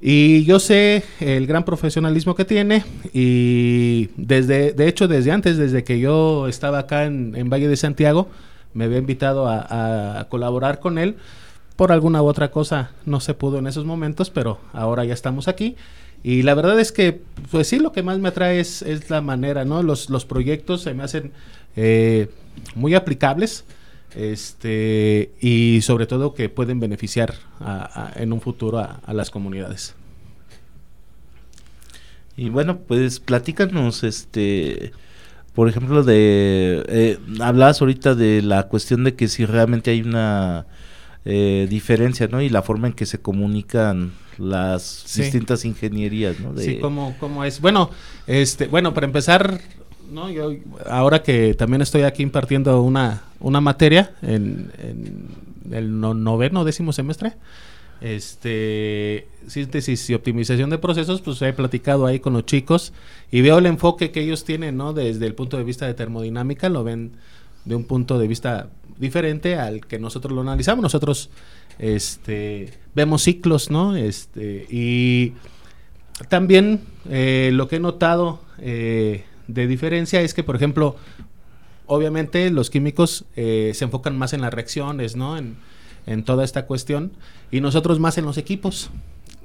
Y 0.00 0.44
yo 0.44 0.58
sé 0.60 1.04
el 1.20 1.46
gran 1.46 1.64
profesionalismo 1.64 2.34
que 2.34 2.46
tiene 2.46 2.84
y 3.12 4.08
desde, 4.16 4.72
de 4.72 4.88
hecho 4.88 5.08
desde 5.08 5.30
antes, 5.30 5.58
desde 5.58 5.84
que 5.84 6.00
yo 6.00 6.48
estaba 6.48 6.78
acá 6.78 7.04
en, 7.04 7.34
en 7.36 7.50
Valle 7.50 7.68
de 7.68 7.76
Santiago, 7.76 8.28
me 8.72 8.84
había 8.84 8.98
invitado 8.98 9.46
a, 9.48 10.26
colaborar 10.28 10.80
con 10.80 10.98
él. 10.98 11.16
Por 11.76 11.92
alguna 11.92 12.22
u 12.22 12.26
otra 12.26 12.50
cosa 12.50 12.92
no 13.06 13.20
se 13.20 13.34
pudo 13.34 13.58
en 13.58 13.66
esos 13.66 13.84
momentos, 13.84 14.30
pero 14.30 14.58
ahora 14.72 15.04
ya 15.04 15.14
estamos 15.14 15.48
aquí. 15.48 15.76
Y 16.22 16.42
la 16.42 16.54
verdad 16.54 16.78
es 16.78 16.92
que, 16.92 17.22
pues 17.50 17.68
sí, 17.68 17.78
lo 17.78 17.92
que 17.92 18.02
más 18.02 18.18
me 18.18 18.28
atrae 18.28 18.60
es, 18.60 18.82
es 18.82 19.08
la 19.08 19.22
manera, 19.22 19.64
¿no? 19.64 19.82
Los, 19.82 20.10
los 20.10 20.26
proyectos 20.26 20.82
se 20.82 20.92
me 20.92 21.02
hacen 21.02 21.32
eh, 21.76 22.28
muy 22.74 22.94
aplicables 22.94 23.64
este 24.14 25.32
y 25.40 25.80
sobre 25.82 26.06
todo 26.06 26.34
que 26.34 26.48
pueden 26.48 26.80
beneficiar 26.80 27.34
a, 27.60 28.12
a, 28.14 28.22
en 28.22 28.32
un 28.32 28.40
futuro 28.40 28.78
a, 28.78 29.00
a, 29.04 29.14
las 29.14 29.30
comunidades. 29.30 29.94
Y 32.36 32.48
bueno, 32.48 32.78
pues 32.78 33.20
platícanos, 33.20 34.02
este, 34.02 34.92
por 35.54 35.68
ejemplo, 35.68 36.02
de, 36.02 36.84
eh, 36.88 37.18
hablabas 37.40 37.80
ahorita 37.80 38.14
de 38.14 38.40
la 38.40 38.68
cuestión 38.68 39.04
de 39.04 39.14
que 39.14 39.28
si 39.28 39.44
realmente 39.44 39.90
hay 39.90 40.00
una 40.00 40.66
eh, 41.24 41.66
diferencia, 41.68 42.28
¿no? 42.28 42.40
Y 42.40 42.48
la 42.48 42.62
forma 42.62 42.86
en 42.86 42.94
que 42.94 43.04
se 43.04 43.20
comunican 43.20 44.12
las 44.38 44.82
sí. 44.82 45.22
distintas 45.22 45.64
ingenierías, 45.66 46.40
¿no? 46.40 46.54
De... 46.54 46.64
Sí, 46.64 46.78
¿cómo, 46.78 47.14
¿cómo, 47.20 47.44
es? 47.44 47.60
Bueno, 47.60 47.90
este, 48.26 48.68
bueno, 48.68 48.94
para 48.94 49.06
empezar, 49.06 49.60
¿no? 50.10 50.30
Yo 50.30 50.52
ahora 50.86 51.22
que 51.22 51.54
también 51.54 51.82
estoy 51.82 52.02
aquí 52.02 52.22
impartiendo 52.22 52.82
una, 52.82 53.22
una 53.40 53.60
materia 53.60 54.14
en, 54.22 54.72
en 54.78 55.28
el 55.72 56.00
no, 56.00 56.14
noveno, 56.14 56.64
décimo 56.64 56.92
semestre, 56.92 57.34
este 58.00 59.28
síntesis 59.46 60.08
y 60.08 60.14
optimización 60.14 60.70
de 60.70 60.78
procesos, 60.78 61.20
pues 61.20 61.40
he 61.42 61.52
platicado 61.52 62.06
ahí 62.06 62.18
con 62.18 62.32
los 62.32 62.46
chicos 62.46 62.92
y 63.30 63.42
veo 63.42 63.58
el 63.58 63.66
enfoque 63.66 64.10
que 64.10 64.22
ellos 64.22 64.44
tienen, 64.44 64.76
¿no? 64.76 64.92
Desde 64.92 65.26
el 65.26 65.34
punto 65.34 65.56
de 65.56 65.64
vista 65.64 65.86
de 65.86 65.94
termodinámica, 65.94 66.68
lo 66.68 66.82
ven 66.82 67.12
de 67.64 67.74
un 67.74 67.84
punto 67.84 68.18
de 68.18 68.26
vista 68.26 68.70
diferente 68.98 69.56
al 69.56 69.86
que 69.86 69.98
nosotros 69.98 70.32
lo 70.32 70.40
analizamos. 70.40 70.82
Nosotros 70.82 71.30
este 71.78 72.72
vemos 72.94 73.22
ciclos, 73.22 73.70
¿no? 73.70 73.96
Este 73.96 74.66
y 74.70 75.34
también 76.28 76.80
eh, 77.08 77.50
lo 77.52 77.68
que 77.68 77.76
he 77.76 77.80
notado 77.80 78.40
eh, 78.58 79.24
de 79.54 79.66
diferencia 79.66 80.20
es 80.20 80.34
que, 80.34 80.42
por 80.42 80.56
ejemplo, 80.56 80.96
obviamente 81.86 82.50
los 82.50 82.70
químicos 82.70 83.24
eh, 83.36 83.72
se 83.74 83.84
enfocan 83.84 84.16
más 84.16 84.32
en 84.32 84.40
las 84.40 84.52
reacciones, 84.52 85.16
¿no? 85.16 85.36
En, 85.36 85.56
en 86.06 86.24
toda 86.24 86.44
esta 86.44 86.66
cuestión 86.66 87.12
y 87.50 87.60
nosotros 87.60 87.98
más 88.00 88.18
en 88.18 88.24
los 88.24 88.38
equipos, 88.38 88.90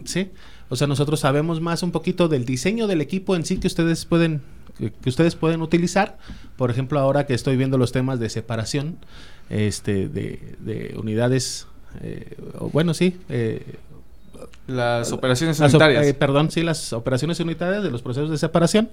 ¿sí? 0.05 0.31
O 0.69 0.75
sea, 0.75 0.87
nosotros 0.87 1.19
sabemos 1.19 1.61
más 1.61 1.83
un 1.83 1.91
poquito 1.91 2.27
del 2.27 2.45
diseño 2.45 2.87
del 2.87 3.01
equipo 3.01 3.35
en 3.35 3.45
sí 3.45 3.57
que 3.57 3.67
ustedes 3.67 4.05
pueden 4.05 4.41
que, 4.77 4.91
que 4.91 5.09
ustedes 5.09 5.35
pueden 5.35 5.61
utilizar. 5.61 6.17
Por 6.57 6.71
ejemplo, 6.71 6.99
ahora 6.99 7.25
que 7.25 7.33
estoy 7.33 7.55
viendo 7.55 7.77
los 7.77 7.91
temas 7.91 8.19
de 8.19 8.29
separación 8.29 8.97
este 9.49 10.09
de, 10.09 10.55
de 10.59 10.95
unidades 10.97 11.67
eh, 12.01 12.35
bueno, 12.71 12.93
sí, 12.93 13.17
eh, 13.29 13.63
las 14.67 15.11
operaciones 15.11 15.59
las, 15.59 15.73
unitarias. 15.73 16.05
Eh, 16.07 16.13
perdón, 16.13 16.51
sí, 16.51 16.61
las 16.61 16.93
operaciones 16.93 17.39
unitarias 17.39 17.83
de 17.83 17.91
los 17.91 18.01
procesos 18.01 18.29
de 18.29 18.37
separación. 18.37 18.89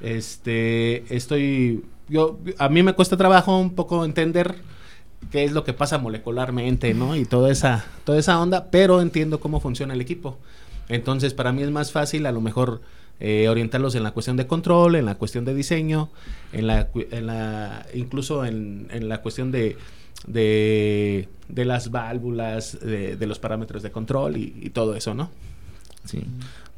Este, 0.00 1.04
estoy 1.14 1.82
yo 2.08 2.38
a 2.58 2.68
mí 2.68 2.82
me 2.82 2.94
cuesta 2.94 3.16
trabajo 3.16 3.58
un 3.58 3.74
poco 3.74 4.04
entender 4.04 4.56
qué 5.30 5.44
es 5.44 5.52
lo 5.52 5.64
que 5.64 5.72
pasa 5.72 5.98
molecularmente, 5.98 6.94
¿no? 6.94 7.16
Y 7.16 7.24
toda 7.24 7.50
esa, 7.50 7.84
toda 8.04 8.18
esa 8.18 8.40
onda, 8.40 8.70
pero 8.70 9.00
entiendo 9.00 9.40
cómo 9.40 9.60
funciona 9.60 9.94
el 9.94 10.00
equipo. 10.00 10.38
Entonces, 10.88 11.34
para 11.34 11.52
mí 11.52 11.62
es 11.62 11.70
más 11.70 11.92
fácil 11.92 12.24
a 12.26 12.32
lo 12.32 12.40
mejor 12.40 12.80
eh, 13.20 13.48
orientarlos 13.48 13.94
en 13.94 14.04
la 14.04 14.12
cuestión 14.12 14.36
de 14.36 14.46
control, 14.46 14.94
en 14.94 15.04
la 15.04 15.16
cuestión 15.16 15.44
de 15.44 15.54
diseño, 15.54 16.08
en 16.52 16.66
la, 16.66 16.88
en 16.94 17.26
la 17.26 17.86
incluso 17.92 18.44
en, 18.44 18.88
en 18.90 19.08
la 19.08 19.20
cuestión 19.20 19.52
de, 19.52 19.76
de, 20.26 21.28
las 21.48 21.90
válvulas, 21.90 22.78
de, 22.80 23.16
de, 23.16 23.26
los 23.26 23.38
parámetros 23.38 23.82
de 23.82 23.90
control 23.90 24.36
y, 24.38 24.56
y 24.62 24.70
todo 24.70 24.94
eso, 24.94 25.14
¿no? 25.14 25.30
Sí. 26.04 26.22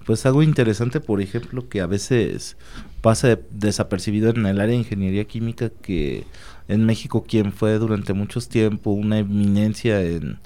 Pues 0.07 0.26
algo 0.26 0.42
interesante, 0.42 1.00
por 1.00 1.21
ejemplo, 1.21 1.69
que 1.69 1.80
a 1.80 1.87
veces 1.87 2.57
pasa 3.00 3.38
desapercibido 3.50 4.30
en 4.30 4.47
el 4.47 4.61
área 4.61 4.73
de 4.73 4.80
ingeniería 4.80 5.25
química, 5.25 5.71
que 5.71 6.25
en 6.69 6.87
México 6.87 7.25
quien 7.26 7.52
fue 7.52 7.78
durante 7.78 8.12
muchos 8.12 8.49
tiempo 8.49 8.90
una 8.90 9.19
eminencia 9.19 10.00
en 10.02 10.38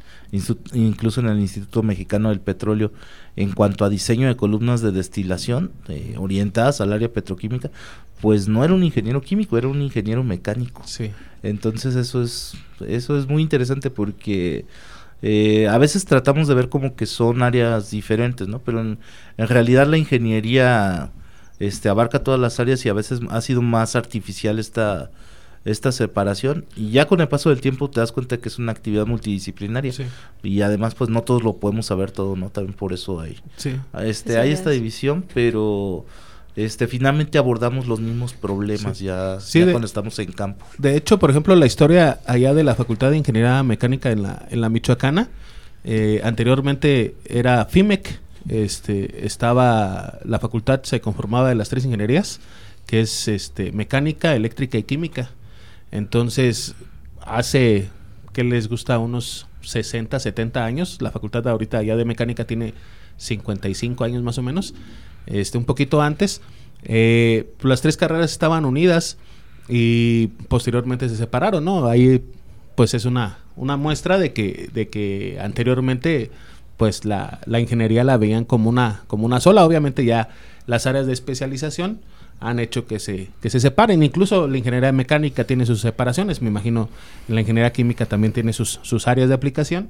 incluso 0.73 1.21
en 1.21 1.29
el 1.29 1.39
Instituto 1.39 1.83
Mexicano 1.83 2.31
del 2.31 2.41
Petróleo 2.41 2.93
en 3.37 3.53
cuanto 3.53 3.85
a 3.85 3.89
diseño 3.89 4.27
de 4.27 4.37
columnas 4.37 4.81
de 4.81 4.91
destilación 4.91 5.71
eh, 5.89 6.15
orientadas 6.19 6.81
al 6.81 6.93
área 6.93 7.13
petroquímica, 7.13 7.71
pues 8.21 8.49
no 8.49 8.65
era 8.65 8.75
un 8.75 8.83
ingeniero 8.83 9.21
químico, 9.21 9.59
era 9.59 9.69
un 9.69 9.81
ingeniero 9.83 10.25
mecánico. 10.25 10.83
Sí. 10.87 11.11
Entonces 11.43 11.95
eso 11.95 12.23
es 12.23 12.55
eso 12.87 13.19
es 13.19 13.29
muy 13.29 13.43
interesante 13.43 13.91
porque 13.91 14.65
eh, 15.27 15.69
a 15.69 15.79
veces 15.79 16.05
tratamos 16.05 16.49
de 16.49 16.55
ver 16.55 16.69
como 16.69 16.95
que 16.97 17.07
son 17.07 17.43
áreas 17.43 17.91
diferentes, 17.91 18.47
¿no? 18.47 18.59
Pero 18.59 18.81
en, 18.83 18.99
en 19.39 19.49
realidad 19.49 19.87
la 19.87 19.97
ingeniería 19.97 21.11
este 21.61 21.89
abarca 21.89 22.23
todas 22.23 22.39
las 22.39 22.61
áreas 22.61 22.85
y 22.85 22.89
a 22.91 22.93
veces 22.93 23.21
ha 23.31 23.41
sido 23.41 23.63
más 23.63 23.97
artificial 23.97 24.59
esta 24.59 25.11
esta 25.65 25.93
separación 25.93 26.67
y 26.77 26.91
ya 26.91 27.07
con 27.07 27.23
el 27.23 27.29
paso 27.29 27.49
del 27.49 27.63
tiempo 27.63 27.89
te 27.89 27.99
das 28.01 28.13
cuenta 28.13 28.37
que 28.37 28.51
es 28.51 28.59
una 28.59 28.73
actividad 28.73 29.07
multidisciplinaria 29.07 29.93
Sí. 29.93 30.05
y 30.43 30.61
además 30.61 30.95
pues 30.95 31.09
no 31.09 31.23
todos 31.23 31.43
lo 31.43 31.55
podemos 31.57 31.87
saber 31.87 32.11
todo 32.11 32.37
no 32.37 32.51
también 32.51 32.77
por 32.77 32.93
eso 32.93 33.19
hay 33.21 33.39
Sí. 33.57 33.77
este 34.03 34.33
Sí, 34.35 34.39
hay 34.39 34.51
es. 34.51 34.59
esta 34.59 34.69
división 34.71 35.25
pero 35.33 36.05
este 36.57 36.87
finalmente 36.87 37.37
abordamos 37.39 37.87
los 37.89 38.01
mismos 38.01 38.33
problemas 38.33 38.99
Sí. 38.99 39.05
ya, 39.07 39.41
Sí, 39.41 39.59
ya 39.61 39.67
de- 39.67 39.73
cuando 39.73 39.87
estamos 39.87 40.19
en 40.19 40.31
campo 40.33 40.65
De 40.79 40.97
hecho, 40.97 41.19
por 41.19 41.31
ejemplo, 41.31 41.55
la 41.57 41.67
historia 41.67 42.21
allá 42.27 42.55
de 42.55 42.63
la 42.65 42.75
Facultad 42.75 43.11
de 43.11 43.17
Ingeniería 43.19 43.63
Mecánica 43.63 44.11
en 44.13 44.23
la, 44.23 44.47
en 44.51 44.61
la 44.61 44.69
Michoacana, 44.69 45.29
eh, 45.85 46.21
anteriormente 46.25 47.15
era 47.27 47.65
FIMEC, 47.67 48.21
este, 48.49 49.27
estaba, 49.27 50.19
la 50.25 50.39
facultad 50.39 50.83
se 50.85 51.01
conformaba 51.01 51.49
de 51.49 51.55
las 51.57 51.69
tres 51.71 51.85
ingenierías, 51.85 52.41
que 52.87 53.01
es 53.01 53.29
este, 53.29 53.73
mecánica, 53.73 54.35
eléctrica 54.35 54.77
y 54.79 54.83
química. 54.83 55.31
Entonces, 55.91 56.75
hace, 57.23 57.89
¿qué 58.33 58.45
les 58.45 58.69
gusta? 58.69 58.99
Unos 58.99 59.47
60, 59.63 60.19
70 60.21 60.65
años, 60.65 60.99
la 61.01 61.11
facultad 61.11 61.47
ahorita 61.49 61.83
ya 61.83 61.97
de 61.97 62.05
mecánica 62.05 62.47
tiene 62.47 62.75
55 63.17 64.05
años 64.05 64.23
más 64.23 64.39
o 64.39 64.43
menos, 64.43 64.75
este, 65.27 65.59
un 65.59 65.65
poquito 65.65 66.03
antes. 66.03 66.41
Eh, 66.85 67.53
las 67.61 67.81
tres 67.81 67.97
carreras 67.97 68.33
estaban 68.33 68.65
unidas 68.65 69.17
y 69.69 70.29
posteriormente 70.49 71.09
se 71.09 71.17
separaron, 71.17 71.65
¿no? 71.65 71.87
Ahí 71.87 72.23
pues 72.75 72.95
es 72.95 73.05
una, 73.05 73.39
una 73.57 73.77
muestra 73.77 74.19
de 74.19 74.33
que, 74.33 74.69
de 74.73 74.89
que 74.89 75.39
anteriormente 75.41 76.31
pues 76.77 77.05
la, 77.05 77.41
la 77.47 77.61
ingeniería 77.61 78.05
la 78.05 78.17
veían 78.17 78.45
como 78.45 78.69
una, 78.69 79.05
como 79.07 79.27
una 79.27 79.41
sola, 79.41 79.65
obviamente 79.65 80.05
ya 80.05 80.29
las 80.67 80.87
áreas 80.87 81.07
de 81.07 81.13
especialización 81.13 82.01
han 82.41 82.59
hecho 82.59 82.87
que 82.87 82.99
se, 82.99 83.29
que 83.41 83.49
se 83.49 83.61
separen, 83.61 84.03
incluso 84.03 84.49
la 84.49 84.59
ingeniería 84.59 84.93
mecánica 84.93 85.45
tiene 85.45 85.67
sus 85.67 85.81
separaciones, 85.81 86.43
me 86.43 86.49
imagino 86.49 86.89
la 87.29 87.41
ingeniería 87.41 87.73
química 87.73 88.07
también 88.07 88.33
tiene 88.33 88.53
sus, 88.53 88.81
sus 88.83 89.07
áreas 89.07 89.29
de 89.29 89.35
aplicación, 89.35 89.89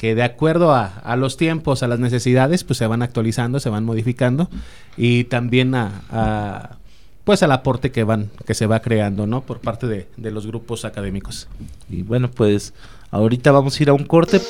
que 0.00 0.14
de 0.14 0.22
acuerdo 0.22 0.72
a, 0.72 0.86
a 0.86 1.14
los 1.16 1.36
tiempos, 1.36 1.82
a 1.82 1.88
las 1.88 1.98
necesidades, 1.98 2.64
pues 2.64 2.78
se 2.78 2.86
van 2.86 3.02
actualizando, 3.02 3.60
se 3.60 3.68
van 3.68 3.84
modificando 3.84 4.48
y 4.96 5.24
también 5.24 5.74
a, 5.74 6.02
a 6.10 6.76
pues 7.24 7.42
al 7.42 7.52
aporte 7.52 7.92
que 7.92 8.02
van 8.02 8.30
que 8.46 8.54
se 8.54 8.64
va 8.66 8.80
creando 8.80 9.26
no 9.26 9.42
por 9.42 9.60
parte 9.60 9.86
de, 9.86 10.08
de 10.16 10.30
los 10.30 10.46
grupos 10.46 10.86
académicos 10.86 11.48
y 11.90 12.02
bueno 12.02 12.30
pues 12.30 12.72
ahorita 13.10 13.52
vamos 13.52 13.78
a 13.78 13.82
ir 13.82 13.90
a 13.90 13.92
un 13.92 14.04
corte 14.04 14.40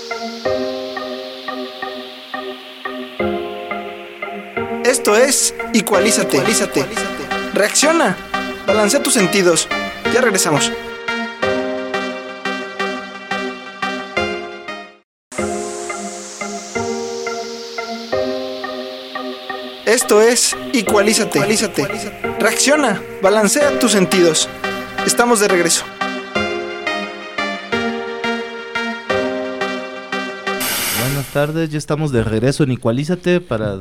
Esto 4.84 5.16
es. 5.16 5.54
Ecualízate. 5.72 6.42
Reacciona. 7.54 8.16
Balancea 8.66 9.02
tus 9.02 9.14
sentidos. 9.14 9.68
Ya 10.12 10.20
regresamos. 10.20 10.72
Esto 19.90 20.22
es 20.22 20.56
Ecualízate. 20.72 21.40
Ecualízate. 21.40 21.88
Reacciona. 22.38 23.02
Balancea 23.22 23.76
tus 23.80 23.90
sentidos. 23.90 24.48
Estamos 25.04 25.40
de 25.40 25.48
regreso. 25.48 25.84
buenas 31.02 31.26
tardes 31.32 31.70
ya 31.70 31.78
estamos 31.78 32.12
de 32.12 32.22
regreso 32.22 32.62
en 32.62 32.70
Igualízate 32.70 33.40
para 33.40 33.80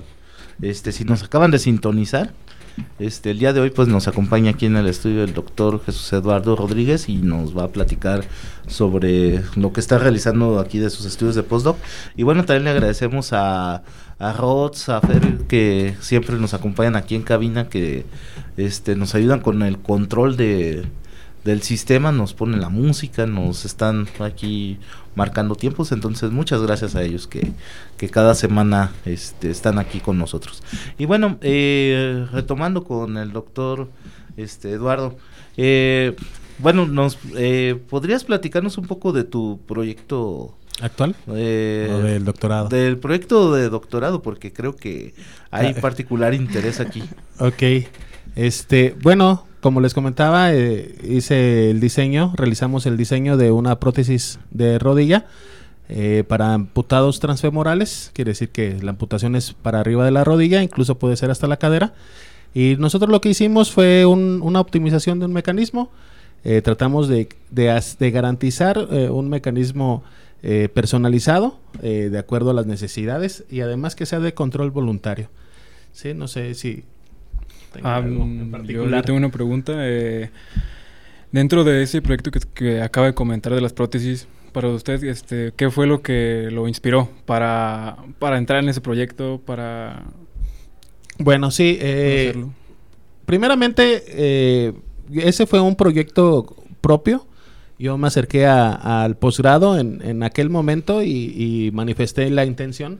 este 0.63 0.91
si 0.91 1.03
nos 1.03 1.21
acaban 1.21 1.51
de 1.51 1.59
sintonizar 1.59 2.33
Este, 2.99 3.31
el 3.31 3.39
día 3.39 3.53
de 3.53 3.61
hoy 3.61 3.69
pues 3.69 3.87
nos 3.87 4.07
acompaña 4.07 4.51
aquí 4.51 4.65
en 4.65 4.75
el 4.75 4.87
estudio 4.87 5.23
el 5.23 5.33
doctor 5.33 5.81
Jesús 5.85 6.11
Eduardo 6.13 6.55
Rodríguez 6.55 7.07
y 7.09 7.17
nos 7.17 7.57
va 7.57 7.63
a 7.63 7.67
platicar 7.69 8.23
sobre 8.67 9.41
lo 9.55 9.71
que 9.73 9.79
está 9.79 9.97
realizando 9.97 10.59
aquí 10.59 10.79
de 10.79 10.89
sus 10.89 11.05
estudios 11.05 11.35
de 11.35 11.43
postdoc. 11.43 11.77
Y 12.15 12.23
bueno, 12.23 12.45
también 12.45 12.65
le 12.65 12.71
agradecemos 12.71 13.33
a, 13.33 13.83
a 14.19 14.33
Rods, 14.33 14.89
a 14.89 15.01
Fer, 15.01 15.37
que 15.47 15.95
siempre 16.01 16.35
nos 16.37 16.53
acompañan 16.53 16.95
aquí 16.95 17.15
en 17.15 17.23
cabina, 17.23 17.69
que 17.69 18.05
este, 18.57 18.95
nos 18.95 19.15
ayudan 19.15 19.39
con 19.39 19.63
el 19.63 19.79
control 19.79 20.35
de, 20.35 20.85
del 21.43 21.61
sistema, 21.61 22.11
nos 22.11 22.33
ponen 22.33 22.61
la 22.61 22.69
música, 22.69 23.25
nos 23.25 23.65
están 23.65 24.07
aquí 24.19 24.77
marcando 25.15 25.55
tiempos, 25.55 25.91
entonces 25.91 26.31
muchas 26.31 26.61
gracias 26.61 26.95
a 26.95 27.03
ellos 27.03 27.27
que, 27.27 27.51
que 27.97 28.09
cada 28.09 28.35
semana 28.35 28.91
este, 29.05 29.49
están 29.49 29.79
aquí 29.79 29.99
con 29.99 30.17
nosotros. 30.17 30.63
Y 30.97 31.05
bueno, 31.05 31.37
eh, 31.41 32.25
retomando 32.31 32.83
con 32.83 33.17
el 33.17 33.31
doctor 33.31 33.89
este, 34.37 34.71
Eduardo, 34.71 35.17
eh, 35.57 36.15
bueno, 36.59 36.85
nos 36.85 37.17
eh, 37.35 37.79
podrías 37.89 38.23
platicarnos 38.23 38.77
un 38.77 38.85
poco 38.85 39.13
de 39.13 39.23
tu 39.23 39.59
proyecto 39.65 40.57
actual 40.81 41.15
eh, 41.27 41.89
o 41.91 41.99
del 41.99 42.25
doctorado. 42.25 42.69
Del 42.69 42.97
proyecto 42.97 43.53
de 43.53 43.69
doctorado, 43.69 44.21
porque 44.21 44.53
creo 44.53 44.75
que 44.75 45.13
hay 45.51 45.73
particular 45.73 46.33
interés 46.33 46.79
aquí. 46.79 47.03
Ok, 47.39 47.63
este, 48.35 48.95
bueno, 49.01 49.45
como 49.61 49.81
les 49.81 49.93
comentaba, 49.93 50.53
eh, 50.53 50.95
hice 51.03 51.69
el 51.71 51.79
diseño, 51.79 52.33
realizamos 52.35 52.85
el 52.85 52.97
diseño 52.97 53.37
de 53.37 53.51
una 53.51 53.79
prótesis 53.79 54.39
de 54.51 54.79
rodilla 54.79 55.25
eh, 55.89 56.23
para 56.27 56.53
amputados 56.53 57.19
transfemorales, 57.19 58.11
quiere 58.13 58.31
decir 58.31 58.49
que 58.49 58.77
la 58.81 58.91
amputación 58.91 59.35
es 59.35 59.53
para 59.53 59.79
arriba 59.79 60.05
de 60.05 60.11
la 60.11 60.23
rodilla, 60.23 60.61
incluso 60.63 60.99
puede 60.99 61.17
ser 61.17 61.31
hasta 61.31 61.47
la 61.47 61.57
cadera. 61.57 61.93
Y 62.53 62.75
nosotros 62.79 63.11
lo 63.11 63.21
que 63.21 63.29
hicimos 63.29 63.71
fue 63.71 64.05
un- 64.05 64.41
una 64.41 64.59
optimización 64.59 65.19
de 65.19 65.25
un 65.25 65.33
mecanismo. 65.33 65.89
Eh, 66.43 66.61
tratamos 66.61 67.07
de, 67.09 67.27
de 67.51 67.81
de 67.99 68.11
garantizar 68.11 68.87
eh, 68.91 69.09
un 69.09 69.29
mecanismo 69.29 70.03
eh, 70.41 70.69
personalizado 70.73 71.57
eh, 71.81 72.07
de 72.11 72.17
acuerdo 72.17 72.51
a 72.51 72.53
las 72.53 72.65
necesidades 72.65 73.43
y 73.51 73.59
además 73.61 73.95
que 73.95 74.05
sea 74.05 74.19
de 74.21 74.33
control 74.33 74.71
voluntario. 74.71 75.27
Sí, 75.91 76.13
no 76.13 76.27
sé 76.29 76.53
si 76.53 76.85
tenga 77.71 77.95
algo 77.97 78.23
en 78.23 78.51
yo, 78.67 79.01
tengo 79.03 79.17
una 79.17 79.29
pregunta. 79.29 79.73
eh, 79.77 80.29
dentro 81.31 81.63
de 81.63 81.83
ese 81.83 82.01
proyecto 82.01 82.31
que, 82.31 82.39
que 82.53 82.81
acaba 82.81 83.07
de 83.07 83.13
comentar 83.13 83.53
de 83.53 83.61
las 83.61 83.73
prótesis, 83.73 84.27
para 84.51 84.67
usted, 84.69 85.03
este, 85.03 85.53
¿qué 85.55 85.69
fue 85.69 85.85
lo 85.85 86.01
que 86.01 86.49
lo 86.51 86.67
inspiró 86.67 87.07
para, 87.25 87.97
para 88.17 88.37
entrar 88.39 88.63
en 88.63 88.69
ese 88.69 88.81
proyecto, 88.81 89.39
para 89.45 90.03
Bueno, 91.19 91.51
sí. 91.51 91.77
eh, 91.79 92.29
hacerlo? 92.29 92.53
primeramente, 93.25 94.03
eh, 94.07 94.73
ese 95.13 95.45
fue 95.45 95.59
un 95.61 95.75
proyecto 95.75 96.55
propio. 96.81 97.27
Yo 97.77 97.97
me 97.97 98.07
acerqué 98.07 98.45
a- 98.47 99.03
al 99.03 99.15
posgrado 99.17 99.77
en, 99.77 100.01
en 100.03 100.23
aquel 100.23 100.49
momento 100.49 101.03
y, 101.03 101.33
y 101.37 101.71
manifesté 101.71 102.29
la 102.31 102.43
intención 102.45 102.99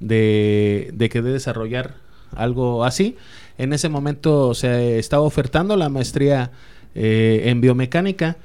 de, 0.00 0.90
de 0.94 1.08
que 1.08 1.22
de 1.22 1.32
desarrollar 1.32 1.96
algo 2.34 2.84
así. 2.84 3.16
En 3.58 3.72
ese 3.72 3.88
momento 3.88 4.54
se 4.54 4.98
estaba 4.98 5.22
ofertando 5.22 5.76
la 5.76 5.88
maestría 5.88 6.50
eh, 6.94 7.42
en 7.46 7.60
biomecánica. 7.60 8.36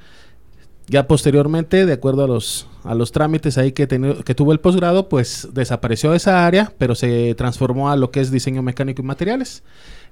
Ya 0.86 1.06
posteriormente, 1.06 1.86
de 1.86 1.92
acuerdo 1.92 2.24
a 2.24 2.26
los, 2.26 2.66
a 2.82 2.96
los 2.96 3.12
trámites 3.12 3.58
ahí 3.58 3.70
que, 3.70 3.88
teni- 3.88 4.24
que 4.24 4.34
tuvo 4.34 4.50
el 4.52 4.58
posgrado, 4.58 5.08
pues 5.08 5.48
desapareció 5.52 6.14
esa 6.14 6.44
área, 6.46 6.72
pero 6.78 6.96
se 6.96 7.34
transformó 7.36 7.90
a 7.90 7.96
lo 7.96 8.10
que 8.10 8.20
es 8.20 8.32
diseño 8.32 8.62
mecánico 8.62 9.00
y 9.00 9.04
materiales. 9.04 9.62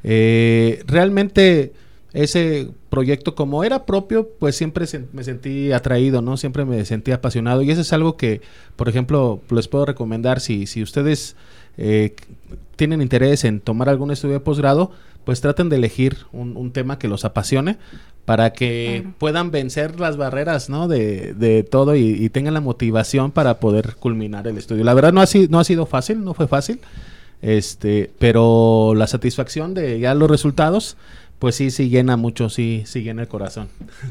Eh, 0.05 0.85
realmente 0.87 1.73
ese 2.13 2.71
proyecto 2.91 3.35
como 3.35 3.65
era 3.65 3.87
propio, 3.87 4.31
pues 4.39 4.55
siempre 4.55 4.87
me 5.13 5.25
sentí 5.25 5.73
atraído, 5.73 6.23
¿no? 6.23 6.37
Siempre 6.37 6.65
me 6.65 6.85
sentí 6.85 7.11
apasionado 7.11 7.63
y 7.63 7.71
eso 7.73 7.81
es 7.81 7.93
algo 7.93 8.17
que, 8.17 8.41
por 8.77 8.89
ejemplo, 8.89 9.43
les 9.51 9.67
puedo 9.67 9.85
recomendar 9.85 10.39
si, 10.39 10.67
si 10.67 10.83
ustedes 10.83 11.35
eh, 11.79 12.15
tienen 12.77 13.01
interés 13.01 13.45
en 13.45 13.61
tomar 13.61 13.89
algún 13.89 14.11
estudio 14.11 14.35
de 14.35 14.41
posgrado, 14.41 14.93
pues 15.25 15.41
traten 15.41 15.69
de 15.69 15.77
elegir 15.77 16.19
un, 16.33 16.57
un 16.57 16.73
tema 16.73 16.99
que 16.99 17.09
los 17.09 17.25
apasione 17.25 17.77
para 18.25 18.53
que 18.53 18.99
Claro. 19.03 19.15
puedan 19.19 19.51
vencer 19.51 19.99
las 20.01 20.17
barreras, 20.19 20.69
¿no? 20.69 20.87
De, 20.89 21.33
de 21.35 21.63
todo 21.65 21.97
y, 21.97 22.03
y 22.11 22.29
tengan 22.29 22.53
la 22.55 22.61
motivación 22.61 23.31
para 23.31 23.59
poder 23.59 23.97
culminar 23.97 24.47
el 24.47 24.59
estudio. 24.59 24.85
La 24.85 24.95
verdad 24.95 25.13
no 25.13 25.21
ha, 25.23 25.27
sido 25.27 25.49
no 25.51 25.59
ha 25.61 25.65
sido 25.65 25.87
fácil, 25.87 26.23
no 26.25 26.35
fue 26.35 26.47
fácil, 26.47 26.81
este, 27.43 28.11
pero 28.19 28.95
la 28.97 29.07
satisfacción 29.07 29.75
de 29.75 29.99
ya 30.01 30.15
los 30.15 30.31
resultados, 30.31 30.97
pues 31.39 31.55
sí, 31.55 31.71
sí 31.71 31.89
llena 31.89 32.17
mucho, 32.17 32.49
sí, 32.51 32.83
sí 32.87 33.03
llena 33.03 33.23
el 33.23 33.29
corazón. 33.29 33.69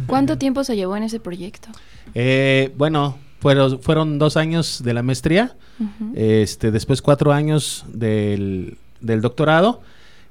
¿Cuánto 0.08 0.38
tiempo 0.38 0.64
se 0.64 0.76
llevó 0.76 0.96
en 0.98 1.04
ese 1.04 1.20
proyecto? 1.20 1.70
Eh, 2.16 2.72
bueno, 2.78 3.18
fueron, 3.40 3.80
fueron 3.82 4.20
dos 4.20 4.38
años 4.38 4.82
de 4.84 4.94
la 4.94 5.04
maestría, 5.04 5.56
este, 6.16 6.72
después 6.72 7.02
cuatro 7.02 7.32
años 7.32 7.86
del, 7.88 8.78
del 9.00 9.22
doctorado 9.22 9.82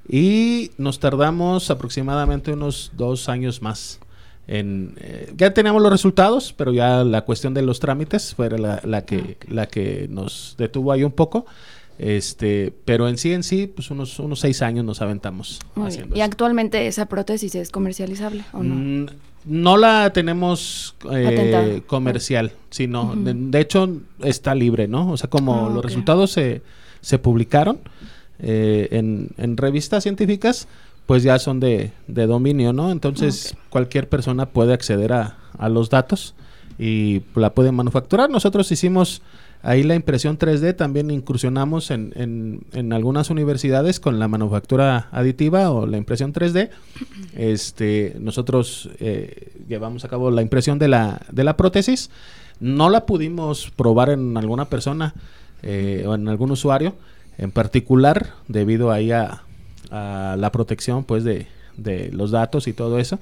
y 0.09 0.71
nos 0.77 0.99
tardamos 0.99 1.69
aproximadamente 1.69 2.51
unos 2.51 2.91
dos 2.95 3.29
años 3.29 3.61
más. 3.61 3.99
En, 4.47 4.95
eh, 5.01 5.33
ya 5.35 5.53
teníamos 5.53 5.81
los 5.81 5.91
resultados, 5.91 6.53
pero 6.55 6.71
ya 6.71 7.03
la 7.03 7.21
cuestión 7.21 7.53
de 7.53 7.61
los 7.61 7.79
trámites 7.81 8.33
fue 8.33 8.49
la, 8.49 8.79
la 8.85 9.03
que, 9.03 9.37
la 9.49 9.65
que 9.65 10.07
nos 10.09 10.55
detuvo 10.57 10.91
ahí 10.93 11.03
un 11.03 11.11
poco. 11.11 11.45
Este, 11.99 12.73
pero 12.85 13.07
en 13.09 13.17
sí, 13.17 13.33
en 13.33 13.43
sí, 13.43 13.65
pues 13.67 13.89
unos, 13.89 14.19
unos 14.19 14.39
seis 14.39 14.61
años 14.61 14.85
nos 14.85 15.01
aventamos. 15.01 15.59
Muy 15.75 15.85
bien. 15.85 15.87
haciendo 15.87 16.15
¿Y 16.15 16.19
eso. 16.19 16.25
actualmente 16.25 16.87
esa 16.87 17.07
prótesis 17.07 17.55
es 17.55 17.69
comercializable 17.71 18.43
o 18.53 18.61
no? 18.63 18.75
Mm, 18.75 19.05
no 19.45 19.77
la 19.77 20.11
tenemos 20.13 20.95
eh, 21.11 21.81
comercial, 21.87 22.51
sino 22.69 23.15
de, 23.15 23.33
de 23.33 23.59
hecho 23.61 23.89
está 24.19 24.53
libre, 24.53 24.87
¿no? 24.87 25.11
O 25.11 25.17
sea, 25.17 25.29
como 25.29 25.67
Ah, 25.67 25.69
los 25.73 25.83
resultados 25.83 26.31
se, 26.31 26.61
se 27.01 27.17
publicaron 27.17 27.79
eh, 28.39 28.89
en, 28.91 29.29
en 29.37 29.57
revistas 29.57 30.03
científicas, 30.03 30.67
pues 31.07 31.23
ya 31.23 31.39
son 31.39 31.59
de, 31.61 31.91
de 32.07 32.27
dominio, 32.27 32.73
¿no? 32.73 32.91
Entonces 32.91 33.53
Ok. 33.53 33.59
cualquier 33.69 34.09
persona 34.09 34.45
puede 34.47 34.73
acceder 34.73 35.13
a, 35.13 35.37
a 35.57 35.69
los 35.69 35.89
datos 35.89 36.35
y 36.77 37.21
la 37.33 37.53
puede 37.53 37.71
manufacturar. 37.71 38.29
Nosotros 38.29 38.69
hicimos 38.71 39.21
ahí 39.61 39.83
la 39.83 39.95
impresión 39.95 40.37
3D, 40.37 40.75
también 40.75 41.11
incursionamos 41.11 41.91
en, 41.91 42.61
en, 42.71 42.93
algunas 42.93 43.29
universidades 43.29 43.99
con 43.99 44.19
la 44.19 44.27
manufactura 44.27 45.09
aditiva 45.11 45.71
o 45.71 45.85
la 45.85 45.97
impresión 45.97 46.33
3D. 46.33 46.69
Este, 47.35 48.15
nosotros 48.19 48.89
eh, 48.99 49.53
llevamos 49.67 50.05
a 50.05 50.09
cabo 50.09 50.31
la 50.31 50.41
impresión 50.41 50.79
de 50.79 50.87
la, 50.87 51.21
de 51.31 51.43
la 51.43 51.57
prótesis. 51.57 52.09
No 52.59 52.89
la 52.89 53.05
pudimos 53.05 53.71
probar 53.75 54.09
en 54.09 54.37
alguna 54.37 54.65
persona 54.65 55.13
eh, 55.63 56.05
o 56.07 56.15
en 56.15 56.27
algún 56.27 56.51
usuario 56.51 56.95
en 57.37 57.51
particular 57.51 58.33
debido 58.47 58.91
ahí 58.91 59.11
a, 59.11 59.43
a 59.91 60.35
la 60.37 60.51
protección 60.51 61.03
pues 61.03 61.23
de, 61.23 61.47
de 61.77 62.11
los 62.11 62.31
datos 62.31 62.67
y 62.67 62.73
todo 62.73 62.99
eso. 62.99 63.19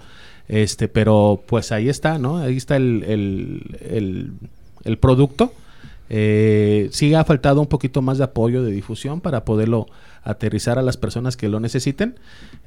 Este, 0.47 0.87
pero 0.87 1.41
pues 1.45 1.71
ahí 1.71 1.89
está, 1.89 2.17
¿no? 2.17 2.37
Ahí 2.37 2.57
está 2.57 2.75
el, 2.75 3.03
el, 3.03 4.33
el 4.83 4.97
producto. 4.97 5.53
Eh, 6.09 6.89
sí 6.91 7.13
ha 7.13 7.23
faltado 7.23 7.61
un 7.61 7.67
poquito 7.67 8.01
más 8.01 8.17
de 8.17 8.25
apoyo 8.25 8.63
de 8.63 8.71
difusión 8.71 9.21
para 9.21 9.43
poderlo 9.45 9.87
aterrizar 10.23 10.77
a 10.77 10.81
las 10.81 10.97
personas 10.97 11.37
que 11.37 11.49
lo 11.49 11.59
necesiten. 11.59 12.15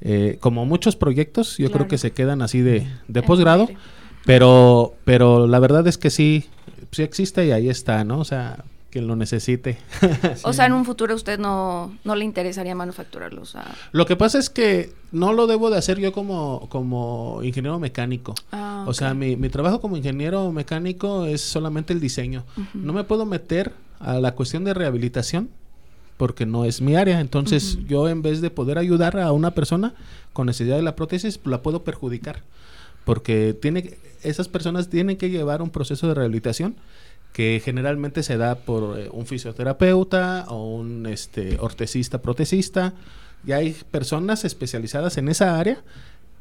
Eh, 0.01 0.39
como 0.41 0.65
muchos 0.67 0.97
proyectos, 0.97 1.59
yo 1.59 1.71
creo 1.71 1.89
que 1.89 1.99
se 1.99 2.13
quedan 2.13 2.43
así 2.43 2.61
de, 2.61 2.87
de 3.07 3.23
posgrado, 3.23 3.69
pero, 4.25 4.95
pero 5.05 5.47
la 5.47 5.59
verdad 5.59 5.87
es 5.87 5.99
que 5.99 6.11
sí, 6.11 6.47
sí 6.91 7.03
existe 7.03 7.47
y 7.47 7.53
ahí 7.53 7.69
está, 7.69 8.05
¿no? 8.05 8.19
O 8.19 8.25
sea, 8.25 8.65
quien 8.99 9.07
lo 9.07 9.15
necesite. 9.15 9.79
O 10.43 10.53
sea, 10.53 10.67
en 10.67 10.73
un 10.73 10.85
futuro 10.85 11.13
a 11.13 11.17
usted 11.17 11.39
no, 11.39 11.97
no 12.05 12.17
le 12.17 12.25
interesaría 12.25 12.75
manufacturarlo. 12.75 13.43
O 13.43 13.47
sea, 13.47 13.65
Lo 13.93 14.07
que 14.07 14.17
pasa 14.17 14.39
es 14.39 14.51
que 14.51 14.93
no 15.13 15.33
lo 15.33 15.47
debo 15.47 15.71
de 15.71 15.79
hacer 15.79 15.99
yo 15.99 16.13
como, 16.13 16.67
como 16.69 17.41
ingeniero 17.45 17.79
mecánico. 17.79 18.35
ah, 18.51 18.85
O 18.89 18.95
sea, 18.95 19.15
mi, 19.15 19.37
mi 19.37 19.49
trabajo 19.51 19.81
como 19.81 19.97
ingeniero 19.97 20.51
mecánico 20.51 21.27
es 21.27 21.41
solamente 21.43 21.93
el 21.93 22.01
diseño. 22.01 22.45
No 22.75 22.93
me 22.93 23.05
puedo 23.05 23.25
meter 23.25 23.73
a 24.01 24.19
la 24.21 24.35
cuestión 24.35 24.65
de 24.65 24.75
rehabilitación 24.75 25.49
porque 26.17 26.45
no 26.47 26.65
es 26.65 26.81
mi 26.81 26.97
área. 26.97 27.21
Entonces, 27.21 27.79
yo 27.87 28.09
en 28.09 28.23
vez 28.23 28.41
de 28.41 28.51
poder 28.51 28.79
ayudar 28.79 29.19
a 29.21 29.31
una 29.33 29.53
persona 29.53 29.95
con 30.33 30.47
necesidad 30.47 30.77
de 30.77 30.83
la 30.83 30.97
prótesis, 30.97 31.39
pues, 31.39 31.51
la 31.53 31.63
puedo 31.63 31.85
perjudicar. 31.85 32.43
Porque 33.05 33.57
tiene, 33.61 33.97
esas 34.23 34.49
personas 34.49 34.89
tienen 34.89 35.17
que 35.17 35.31
llevar 35.31 35.63
un 35.63 35.71
proceso 35.71 36.09
de 36.09 36.15
rehabilitación 36.15 36.77
que 37.33 37.61
generalmente 37.65 38.23
se 38.23 38.37
da 38.37 38.57
por 38.57 38.99
eh, 38.99 39.09
un 39.13 39.27
fisioterapeuta 39.27 40.47
o 40.49 40.75
un 40.75 41.07
este, 41.07 41.57
ortesista, 41.61 42.21
protesista. 42.21 42.95
Y 43.47 43.53
hay 43.53 43.77
personas 43.91 44.45
especializadas 44.45 45.19
en 45.19 45.29
esa 45.29 45.59
área 45.59 45.79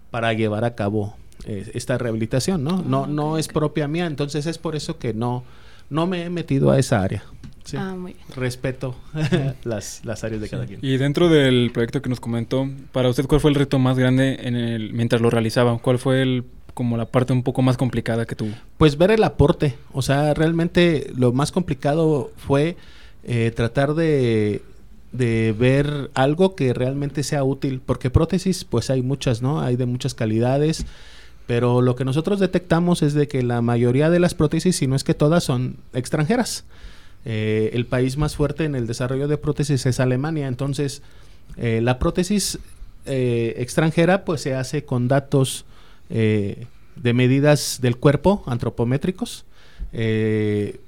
para 0.09 0.33
llevar 0.33 0.65
a 0.65 0.75
cabo 0.75 1.15
eh, 1.45 1.69
esta 1.75 1.97
rehabilitación, 1.97 2.63
¿no? 2.63 2.81
No, 2.81 3.03
Ah, 3.03 3.07
no 3.07 3.37
es 3.37 3.47
propia 3.47 3.87
mía, 3.87 4.07
entonces 4.07 4.45
es 4.47 4.57
por 4.57 4.75
eso 4.75 4.97
que 4.97 5.13
no, 5.13 5.43
no 5.89 6.07
me 6.07 6.23
he 6.23 6.29
metido 6.29 6.71
a 6.71 6.79
esa 6.79 7.03
área. 7.03 7.23
Sí. 7.63 7.77
Ah, 7.77 7.95
muy 7.95 8.13
bien. 8.13 8.25
Respeto 8.35 8.95
las, 9.65 10.03
las 10.05 10.23
áreas 10.23 10.41
de 10.41 10.49
cada 10.49 10.65
quien. 10.65 10.79
Y 10.81 10.97
dentro 10.97 11.29
del 11.29 11.69
proyecto 11.73 12.01
que 12.01 12.09
nos 12.09 12.19
comentó, 12.19 12.67
para 12.91 13.09
usted, 13.09 13.25
¿cuál 13.27 13.41
fue 13.41 13.51
el 13.51 13.55
reto 13.55 13.77
más 13.77 13.99
grande 13.99 14.39
en 14.41 14.55
el, 14.55 14.93
mientras 14.93 15.21
lo 15.21 15.29
realizaba? 15.29 15.77
¿Cuál 15.77 15.99
fue 15.99 16.21
el, 16.21 16.45
como 16.77 16.95
la 16.95 17.07
parte 17.07 17.33
un 17.33 17.41
poco 17.41 17.63
más 17.63 17.75
complicada 17.75 18.27
que 18.27 18.35
tuvo? 18.35 18.51
Pues 18.77 18.99
ver 18.99 19.09
el 19.09 19.23
aporte. 19.23 19.75
O 19.93 20.03
sea, 20.03 20.35
realmente 20.35 21.11
lo 21.17 21.33
más 21.33 21.51
complicado 21.51 22.31
fue 22.37 22.77
eh, 23.23 23.51
tratar 23.55 23.95
de, 23.95 24.61
de 25.11 25.55
ver 25.57 26.11
algo 26.13 26.53
que 26.55 26.75
realmente 26.75 27.23
sea 27.23 27.43
útil. 27.43 27.81
Porque 27.83 28.11
prótesis, 28.11 28.63
pues 28.63 28.91
hay 28.91 29.01
muchas, 29.01 29.41
¿no? 29.41 29.59
Hay 29.59 29.75
de 29.75 29.87
muchas 29.87 30.13
calidades. 30.13 30.85
Pero 31.47 31.81
lo 31.81 31.95
que 31.95 32.05
nosotros 32.05 32.39
detectamos 32.39 33.01
es 33.01 33.15
de 33.15 33.27
que 33.27 33.41
la 33.41 33.63
mayoría 33.63 34.11
de 34.11 34.19
las 34.19 34.35
prótesis, 34.35 34.75
si 34.75 34.85
no 34.85 34.95
es 34.95 35.03
que 35.03 35.15
todas, 35.15 35.43
son 35.43 35.77
extranjeras. 35.93 36.63
Eh, 37.25 37.71
el 37.73 37.87
país 37.87 38.17
más 38.17 38.35
fuerte 38.35 38.65
en 38.65 38.75
el 38.75 38.85
desarrollo 38.85 39.27
de 39.27 39.39
prótesis 39.39 39.87
es 39.87 39.99
Alemania. 39.99 40.47
Entonces, 40.47 41.01
eh, 41.57 41.81
la 41.81 41.97
prótesis 41.97 42.59
extranjera 43.09 44.25
pues 44.25 44.41
se 44.41 44.53
hace 44.53 44.83
con 44.83 45.07
datos 45.07 45.65
eh, 46.09 46.67
de 46.95 47.13
medidas 47.13 47.79
del 47.81 47.97
cuerpo 47.97 48.43
antropométricos 48.47 49.45
eh, 49.93 50.79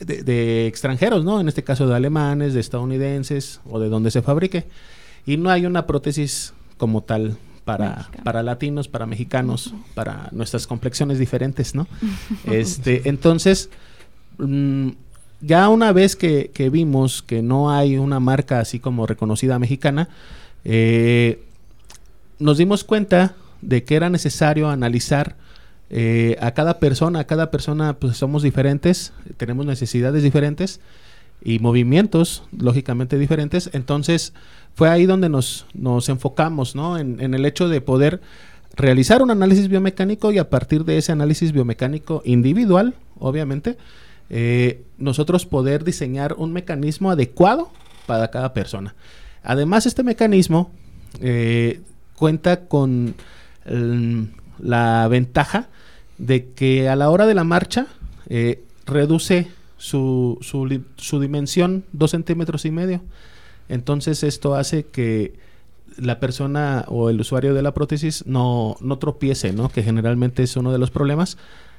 de, 0.00 0.22
de 0.22 0.66
extranjeros, 0.66 1.24
¿no? 1.24 1.40
En 1.40 1.48
este 1.48 1.64
caso 1.64 1.86
de 1.86 1.94
alemanes, 1.94 2.54
de 2.54 2.60
estadounidenses 2.60 3.60
o 3.68 3.78
de 3.78 3.88
donde 3.88 4.10
se 4.10 4.22
fabrique. 4.22 4.66
Y 5.26 5.36
no 5.36 5.50
hay 5.50 5.66
una 5.66 5.86
prótesis 5.86 6.52
como 6.76 7.02
tal 7.02 7.36
para, 7.64 8.10
para 8.22 8.42
latinos, 8.42 8.88
para 8.88 9.06
mexicanos, 9.06 9.74
para 9.94 10.28
nuestras 10.32 10.66
complexiones 10.66 11.18
diferentes, 11.18 11.74
¿no? 11.74 11.86
este, 12.44 13.08
entonces, 13.08 13.70
mm, 14.38 14.90
ya 15.40 15.68
una 15.68 15.92
vez 15.92 16.16
que, 16.16 16.50
que 16.52 16.70
vimos 16.70 17.22
que 17.22 17.42
no 17.42 17.70
hay 17.70 17.96
una 17.96 18.20
marca 18.20 18.60
así 18.60 18.78
como 18.80 19.06
reconocida 19.06 19.58
mexicana, 19.58 20.08
eh, 20.64 21.42
nos 22.38 22.58
dimos 22.58 22.84
cuenta 22.84 23.34
de 23.64 23.84
que 23.84 23.96
era 23.96 24.10
necesario 24.10 24.68
analizar 24.68 25.36
eh, 25.90 26.36
a 26.40 26.52
cada 26.52 26.78
persona, 26.78 27.20
a 27.20 27.26
cada 27.26 27.50
persona 27.50 27.94
pues 27.98 28.16
somos 28.16 28.42
diferentes, 28.42 29.12
tenemos 29.36 29.66
necesidades 29.66 30.22
diferentes 30.22 30.80
y 31.42 31.58
movimientos 31.58 32.42
lógicamente 32.56 33.18
diferentes, 33.18 33.70
entonces 33.72 34.32
fue 34.74 34.88
ahí 34.88 35.06
donde 35.06 35.28
nos, 35.28 35.66
nos 35.74 36.08
enfocamos, 36.08 36.74
¿no? 36.74 36.98
En, 36.98 37.20
el 37.20 37.44
hecho 37.44 37.68
de 37.68 37.80
poder 37.80 38.20
realizar 38.74 39.22
un 39.22 39.30
análisis 39.30 39.68
biomecánico 39.68 40.32
y 40.32 40.38
a 40.38 40.50
partir 40.50 40.84
de 40.84 40.98
ese 40.98 41.12
análisis 41.12 41.52
biomecánico 41.52 42.22
individual, 42.24 42.94
obviamente, 43.18 43.76
eh, 44.30 44.82
nosotros 44.98 45.46
poder 45.46 45.84
diseñar 45.84 46.34
un 46.38 46.52
mecanismo 46.52 47.10
adecuado 47.10 47.70
para 48.06 48.28
cada 48.28 48.52
persona. 48.52 48.94
Además, 49.42 49.86
este 49.86 50.02
mecanismo 50.02 50.70
eh, 51.20 51.82
cuenta 52.16 52.66
con 52.66 53.14
la 53.64 55.08
ventaja 55.08 55.68
de 56.18 56.50
que 56.52 56.88
a 56.88 56.96
la 56.96 57.10
hora 57.10 57.26
de 57.26 57.34
la 57.34 57.44
marcha 57.44 57.86
eh, 58.28 58.62
reduce 58.86 59.48
su, 59.76 60.38
su, 60.40 60.82
su 60.96 61.20
dimensión 61.20 61.84
dos 61.92 62.12
centímetros 62.12 62.64
y 62.64 62.70
medio. 62.70 63.02
Entonces 63.68 64.22
esto 64.22 64.54
hace 64.54 64.84
que 64.84 65.34
la 65.96 66.20
persona 66.20 66.84
o 66.88 67.10
el 67.10 67.20
usuario 67.20 67.54
de 67.54 67.62
la 67.62 67.74
prótesis 67.74 68.26
no, 68.26 68.76
no 68.80 68.98
tropiece, 68.98 69.52
¿no? 69.52 69.68
Que 69.68 69.82
generalmente 69.82 70.42
es 70.42 70.56
uno 70.56 70.72
de 70.72 70.78
los 70.78 70.90
problemas. 70.90 71.38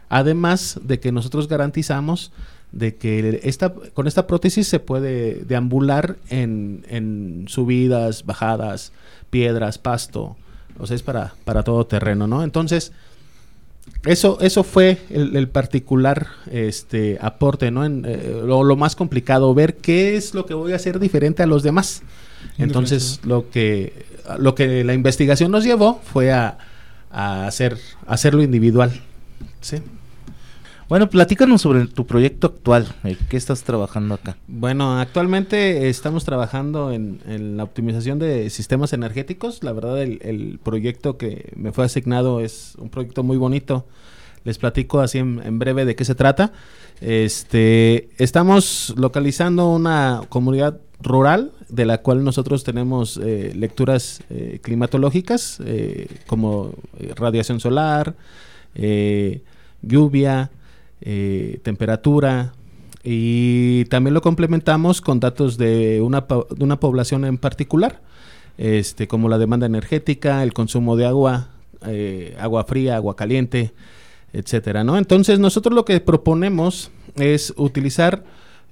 Además 0.09 0.79
de 0.83 0.99
que 0.99 1.11
nosotros 1.11 1.47
garantizamos 1.47 2.31
de 2.71 2.95
que 2.95 3.39
esta, 3.43 3.73
con 3.73 4.07
esta 4.07 4.27
prótesis 4.27 4.67
se 4.67 4.79
puede 4.79 5.45
deambular 5.45 6.17
en, 6.29 6.85
en 6.89 7.45
subidas, 7.47 8.25
bajadas, 8.25 8.91
piedras, 9.29 9.77
pasto. 9.77 10.35
O 10.79 10.87
sea, 10.87 10.95
es 10.95 11.03
para, 11.03 11.33
para 11.43 11.63
todo 11.63 11.85
terreno, 11.85 12.27
¿no? 12.27 12.43
Entonces, 12.43 12.91
eso, 14.05 14.37
eso 14.41 14.63
fue 14.63 14.99
el, 15.09 15.35
el 15.35 15.47
particular 15.47 16.27
este, 16.51 17.17
aporte, 17.21 17.71
¿no? 17.71 17.85
En, 17.85 18.03
eh, 18.05 18.41
lo, 18.45 18.63
lo 18.63 18.75
más 18.75 18.95
complicado, 18.95 19.53
ver 19.53 19.77
qué 19.77 20.15
es 20.15 20.33
lo 20.33 20.45
que 20.45 20.53
voy 20.53 20.73
a 20.73 20.75
hacer 20.75 20.99
diferente 20.99 21.43
a 21.43 21.47
los 21.47 21.63
demás. 21.63 22.03
Entonces, 22.57 23.19
lo 23.23 23.49
que, 23.49 24.05
lo 24.37 24.53
que 24.55 24.83
la 24.83 24.93
investigación 24.93 25.51
nos 25.51 25.63
llevó 25.63 26.01
fue 26.03 26.31
a, 26.31 26.57
a 27.11 27.47
hacer, 27.47 27.77
a 28.05 28.13
hacerlo 28.13 28.43
individual. 28.43 28.91
¿sí? 29.61 29.77
Bueno, 30.87 31.09
platícanos 31.09 31.63
sobre 31.63 31.87
tu 31.87 32.05
proyecto 32.05 32.47
actual. 32.47 32.87
eh, 33.03 33.17
¿Qué 33.27 33.37
estás 33.37 33.63
trabajando 33.63 34.13
acá? 34.13 34.37
Bueno, 34.47 34.99
actualmente 34.99 35.89
estamos 35.89 36.25
trabajando 36.25 36.91
en, 36.91 37.57
la 37.57 37.63
optimización 37.63 38.19
de 38.19 38.51
sistemas 38.51 38.93
energéticos. 38.93 39.63
La 39.63 39.73
verdad, 39.73 39.99
el, 40.03 40.19
el 40.21 40.59
proyecto 40.63 41.17
que 41.17 41.51
me 41.55 41.71
fue 41.71 41.85
asignado 41.85 42.39
es 42.39 42.75
un 42.77 42.89
proyecto 42.89 43.23
muy 43.23 43.37
bonito. 43.37 43.87
Les 44.43 44.59
platico 44.59 44.99
así 44.99 45.17
en, 45.17 45.41
en 45.43 45.57
breve 45.57 45.85
de 45.85 45.95
qué 45.95 46.05
se 46.05 46.13
trata. 46.13 46.51
Este, 47.01 48.09
estamos 48.19 48.93
localizando 48.95 49.71
una 49.71 50.21
comunidad 50.29 50.79
rural 51.01 51.51
de 51.67 51.85
la 51.85 51.97
cual 52.03 52.23
nosotros 52.23 52.63
tenemos 52.63 53.17
eh, 53.17 53.53
lecturas 53.55 54.21
eh, 54.29 54.59
climatológicas 54.61 55.59
eh, 55.65 56.07
como 56.27 56.73
eh, 56.99 57.11
radiación 57.15 57.59
solar, 57.59 58.15
eh, 58.75 59.41
lluvia, 59.81 60.51
eh, 61.05 61.59
temperatura 61.63 62.53
y 63.03 63.85
también 63.85 64.15
lo 64.15 64.21
complementamos 64.21 64.99
con 64.99 65.19
datos 65.19 65.57
de 65.57 66.01
una, 66.01 66.21
de 66.21 66.63
una 66.63 66.79
población 66.79 67.23
en 67.23 67.37
particular, 67.37 68.01
este, 68.57 69.07
como 69.07 69.29
la 69.29 69.37
demanda 69.37 69.67
energética, 69.67 70.41
el 70.41 70.53
consumo 70.53 70.95
de 70.95 71.05
agua, 71.05 71.49
eh, 71.85 72.35
agua 72.39 72.63
fría, 72.63 72.95
agua 72.95 73.15
caliente, 73.15 73.73
etcétera, 74.33 74.83
¿no? 74.83 74.97
Entonces 74.97 75.37
nosotros 75.37 75.75
lo 75.75 75.85
que 75.85 75.99
proponemos 75.99 76.91
es 77.15 77.53
utilizar 77.57 78.23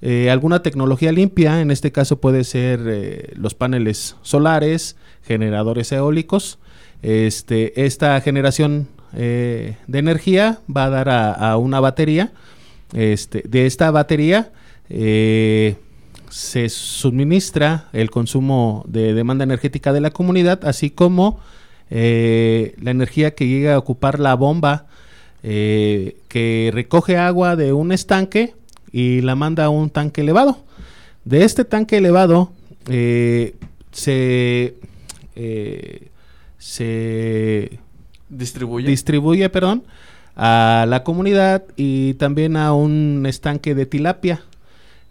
eh, 0.02 0.30
alguna 0.30 0.62
tecnología 0.62 1.12
limpia, 1.12 1.60
en 1.60 1.70
este 1.70 1.92
caso 1.92 2.20
puede 2.20 2.42
ser 2.44 2.80
eh, 2.86 3.32
los 3.36 3.54
paneles 3.54 4.16
solares, 4.22 4.96
generadores 5.22 5.92
eólicos. 5.92 6.58
Este, 7.02 7.84
esta 7.86 8.20
generación 8.20 8.88
eh, 9.16 9.76
de 9.86 9.98
energía 9.98 10.58
va 10.74 10.84
a 10.84 10.90
dar 10.90 11.08
a, 11.08 11.56
una 11.56 11.80
batería. 11.80 12.32
Este, 12.92 13.42
de 13.46 13.66
esta 13.66 13.90
batería 13.90 14.52
eh, 14.88 15.76
se 16.30 16.68
suministra 16.68 17.88
el 17.92 18.10
consumo 18.10 18.84
de 18.86 19.14
demanda 19.14 19.44
energética 19.44 19.92
de 19.92 20.00
la 20.00 20.10
comunidad, 20.10 20.64
así 20.64 20.90
como 20.90 21.40
eh, 21.90 22.74
la 22.80 22.90
energía 22.90 23.34
que 23.34 23.46
llega 23.46 23.74
a 23.74 23.78
ocupar 23.78 24.20
la 24.20 24.34
bomba 24.34 24.86
que 25.42 26.70
recoge 26.72 27.18
agua 27.18 27.54
de 27.54 27.74
un 27.74 27.92
estanque 27.92 28.54
y 28.90 29.20
la 29.20 29.34
manda 29.34 29.66
a 29.66 29.68
un 29.68 29.90
tanque 29.90 30.22
elevado. 30.22 30.64
De 31.26 31.44
este 31.44 31.66
tanque 31.66 31.98
elevado 31.98 32.50
se, 32.86 34.74
se 36.56 37.78
Distribuye. 38.36 38.88
distribuye, 38.88 39.48
perdón, 39.48 39.84
a 40.36 40.86
la 40.88 41.04
comunidad 41.04 41.64
y 41.76 42.14
también 42.14 42.56
a 42.56 42.72
un 42.72 43.24
estanque 43.26 43.74
de 43.74 43.86
tilapia. 43.86 44.42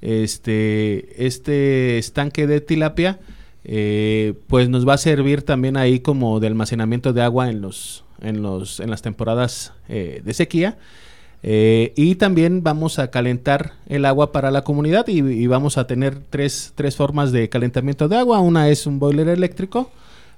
Este, 0.01 1.25
este 1.25 1.97
estanque 1.97 2.45
de 2.45 2.59
tilapia, 2.59 3.19
eh, 3.63 4.33
pues 4.47 4.67
nos 4.67 4.87
va 4.87 4.95
a 4.95 4.97
servir 4.97 5.43
también 5.43 5.77
ahí 5.77 6.01
como 6.01 6.39
de 6.41 6.47
almacenamiento 6.47 7.13
de 7.13 7.21
agua 7.21 7.49
en 7.49 7.61
los, 7.61 8.03
en 8.21 8.41
los, 8.41 8.81
en 8.81 8.89
las 8.89 9.01
temporadas 9.01 9.71
eh, 9.87 10.21
de 10.23 10.33
sequía. 10.33 10.77
Eh, 11.45 11.91
y 11.95 12.15
también 12.15 12.63
vamos 12.63 12.99
a 12.99 13.11
calentar 13.11 13.73
el 13.87 14.05
agua 14.05 14.31
para 14.31 14.49
la 14.49 14.63
comunidad 14.63 15.07
y, 15.07 15.19
y 15.19 15.47
vamos 15.47 15.77
a 15.77 15.87
tener 15.87 16.17
tres, 16.29 16.71
tres 16.75 16.95
formas 16.95 17.31
de 17.31 17.49
calentamiento 17.49 18.07
de 18.07 18.17
agua. 18.17 18.39
Una 18.39 18.69
es 18.69 18.85
un 18.85 18.99
boiler 18.99 19.27
eléctrico, 19.29 19.89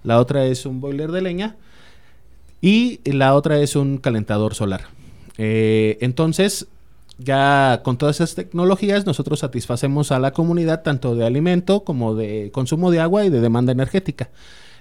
la 0.04 0.20
otra 0.20 0.46
es 0.46 0.66
un 0.66 0.82
boiler 0.82 1.12
de 1.12 1.22
leña 1.22 1.56
y 2.62 3.00
la 3.06 3.36
otra 3.36 3.60
es 3.60 3.76
un 3.76 3.98
calentador 3.98 4.56
solar. 4.56 4.86
Eh, 5.38 5.98
entonces, 6.02 6.68
ya 7.18 7.82
con 7.84 7.98
todas 7.98 8.18
esas 8.18 8.36
tecnologías, 8.36 9.06
nosotros 9.06 9.40
satisfacemos 9.40 10.12
a 10.12 10.20
la 10.20 10.32
comunidad 10.32 10.84
tanto 10.84 11.16
de 11.16 11.26
alimento 11.26 11.84
como 11.84 12.16
de 12.16 12.52
consumo 12.52 12.92
de 12.92 13.00
agua 13.00 13.26
y 13.26 13.30
de 13.30 13.42
demanda 13.42 13.72
energética. 13.72 14.30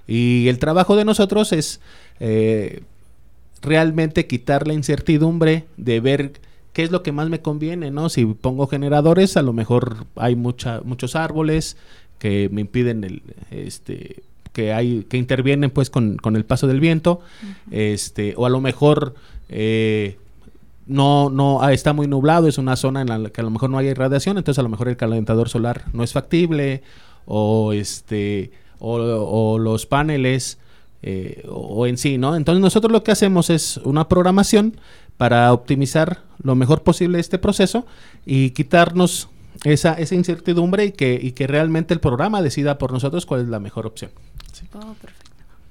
Y 0.06 0.48
el 0.48 0.58
trabajo 0.58 0.96
de 0.96 1.04
nosotros 1.04 1.52
es 1.52 1.80
eh, 2.20 2.82
realmente 3.62 4.26
quitar 4.26 4.66
la 4.66 4.74
incertidumbre 4.74 5.64
de 5.76 6.00
ver 6.00 6.32
qué 6.72 6.82
es 6.82 6.90
lo 6.90 7.02
que 7.02 7.12
más 7.12 7.28
me 7.28 7.40
conviene, 7.40 7.90
¿no? 7.90 8.08
Si 8.08 8.26
pongo 8.26 8.66
generadores, 8.66 9.37
a 9.37 9.42
lo 9.42 9.52
mejor 9.52 10.06
hay 10.16 10.34
muchos 10.34 11.16
árboles 11.16 11.76
que 12.18 12.48
me 12.50 12.60
impiden 12.62 13.04
el, 13.04 13.22
este, 13.50 14.22
que 14.55 14.73
hay, 14.73 15.05
que 15.11 15.19
intervienen 15.19 15.71
pues 15.71 15.90
con, 15.90 16.17
con 16.17 16.37
el 16.37 16.45
paso 16.45 16.67
del 16.67 16.81
viento, 16.81 17.21
este, 17.71 18.35
o 18.37 18.47
a 18.47 18.51
lo 18.51 18.61
mejor 18.61 19.14
eh, 19.49 20.17
no, 20.87 21.29
no 21.29 21.61
ah, 21.61 21.73
está 21.73 21.93
muy 21.93 22.07
nublado, 22.07 22.47
es 22.47 22.57
una 22.57 22.77
zona 22.77 23.03
en 23.03 23.09
la 23.09 23.31
que 23.31 23.40
a 23.40 23.45
lo 23.45 23.51
mejor 23.51 23.69
no 23.69 23.79
hay 23.79 23.88
irradiación, 23.88 24.38
entonces 24.38 24.61
a 24.61 24.62
lo 24.62 24.69
mejor 24.69 24.88
el 24.88 24.97
calentador 24.97 25.49
solar 25.49 25.85
no 25.93 26.05
es 26.05 26.12
factible, 26.12 26.83
o 27.27 27.73
este, 27.73 28.53
o, 28.79 29.59
los 29.59 29.87
paneles, 29.87 30.59
eh, 31.03 31.45
o 31.51 31.87
en 31.87 31.99
sí, 31.99 32.17
¿no? 32.17 32.37
Entonces 32.37 32.61
nosotros 32.61 32.93
lo 32.93 33.03
que 33.03 33.12
hacemos 33.12 33.51
es 33.51 33.79
una 33.79 34.09
programación 34.09 34.77
para 35.17 35.53
optimizar 35.53 36.21
lo 36.43 36.55
mejor 36.55 36.83
posible 36.83 37.19
este 37.19 37.38
proceso 37.38 37.87
y 38.25 38.51
quitarnos 38.51 39.29
esa, 39.64 39.94
esa 39.94 40.14
incertidumbre 40.14 40.85
y 40.85 40.92
que, 40.92 41.18
y 41.20 41.33
que 41.33 41.46
realmente 41.46 41.94
el 41.94 42.00
programa 42.00 42.42
decida 42.42 42.79
por 42.79 42.92
nosotros 42.92 43.27
cuál 43.27 43.40
es 43.40 43.48
la 43.48 43.61
mejor 43.61 43.87
opción. 43.87 44.11
Oh, 44.74 44.94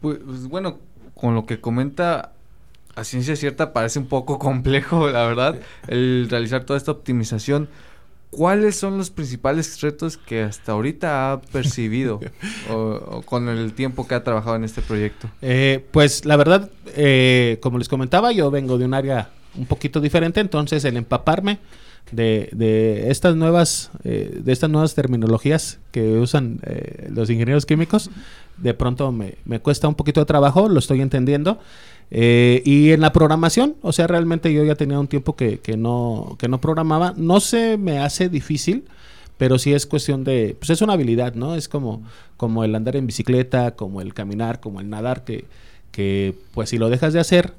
pues, 0.01 0.19
pues, 0.25 0.47
bueno, 0.47 0.79
con 1.13 1.35
lo 1.35 1.45
que 1.45 1.61
comenta, 1.61 2.33
a 2.95 3.03
ciencia 3.03 3.35
cierta 3.35 3.71
parece 3.71 3.99
un 3.99 4.07
poco 4.07 4.39
complejo, 4.39 5.09
la 5.09 5.25
verdad, 5.25 5.55
el 5.87 6.27
realizar 6.29 6.65
toda 6.65 6.77
esta 6.77 6.91
optimización. 6.91 7.69
¿Cuáles 8.31 8.75
son 8.75 8.97
los 8.97 9.11
principales 9.11 9.79
retos 9.81 10.17
que 10.17 10.41
hasta 10.41 10.71
ahorita 10.71 11.31
ha 11.31 11.41
percibido 11.41 12.19
o, 12.71 13.21
con 13.23 13.47
el 13.47 13.73
tiempo 13.73 14.07
que 14.07 14.15
ha 14.15 14.23
trabajado 14.23 14.55
en 14.55 14.63
este 14.63 14.81
proyecto? 14.81 15.29
Eh, 15.43 15.85
pues 15.91 16.25
la 16.25 16.35
verdad, 16.35 16.71
eh, 16.95 17.59
como 17.61 17.77
les 17.77 17.87
comentaba, 17.87 18.31
yo 18.31 18.49
vengo 18.49 18.79
de 18.79 18.85
un 18.85 18.95
área 18.95 19.29
un 19.55 19.67
poquito 19.67 20.01
diferente, 20.01 20.39
entonces 20.39 20.83
el 20.83 20.97
empaparme 20.97 21.59
de, 22.11 22.49
de 22.51 23.09
estas 23.09 23.35
nuevas 23.35 23.91
eh, 24.03 24.41
de 24.43 24.51
estas 24.51 24.69
nuevas 24.69 24.93
terminologías 24.93 25.79
que 25.91 26.17
usan 26.17 26.59
los 27.09 27.29
ingenieros 27.29 27.65
químicos, 27.65 28.09
de 28.57 28.73
pronto 28.73 29.11
me, 29.11 29.35
me, 29.45 29.59
cuesta 29.59 29.87
un 29.87 29.95
poquito 29.95 30.19
de 30.19 30.25
trabajo, 30.25 30.69
lo 30.69 30.79
estoy 30.79 31.01
entendiendo. 31.01 31.59
Eh, 32.11 32.61
y 32.65 32.91
en 32.91 33.01
la 33.01 33.11
programación, 33.11 33.75
o 33.81 33.91
sea, 33.91 34.05
realmente 34.05 34.53
yo 34.53 34.63
ya 34.63 34.75
tenía 34.75 34.99
un 34.99 35.07
tiempo 35.07 35.35
que, 35.35 35.59
que, 35.59 35.77
no, 35.77 36.35
que 36.37 36.47
no 36.47 36.61
programaba. 36.61 37.13
No 37.17 37.39
se 37.39 37.77
me 37.77 37.99
hace 37.99 38.29
difícil, 38.29 38.85
pero 39.37 39.57
sí 39.57 39.73
es 39.73 39.85
cuestión 39.87 40.23
de, 40.23 40.55
pues 40.59 40.69
es 40.69 40.81
una 40.81 40.93
habilidad, 40.93 41.33
¿no? 41.33 41.55
Es 41.55 41.67
como, 41.67 42.03
como 42.37 42.63
el 42.63 42.75
andar 42.75 42.95
en 42.95 43.07
bicicleta, 43.07 43.75
como 43.75 44.01
el 44.01 44.13
caminar, 44.13 44.59
como 44.59 44.79
el 44.79 44.89
nadar, 44.89 45.23
que, 45.23 45.45
que 45.91 46.35
pues 46.53 46.69
si 46.69 46.77
lo 46.77 46.89
dejas 46.89 47.13
de 47.13 47.19
hacer, 47.19 47.53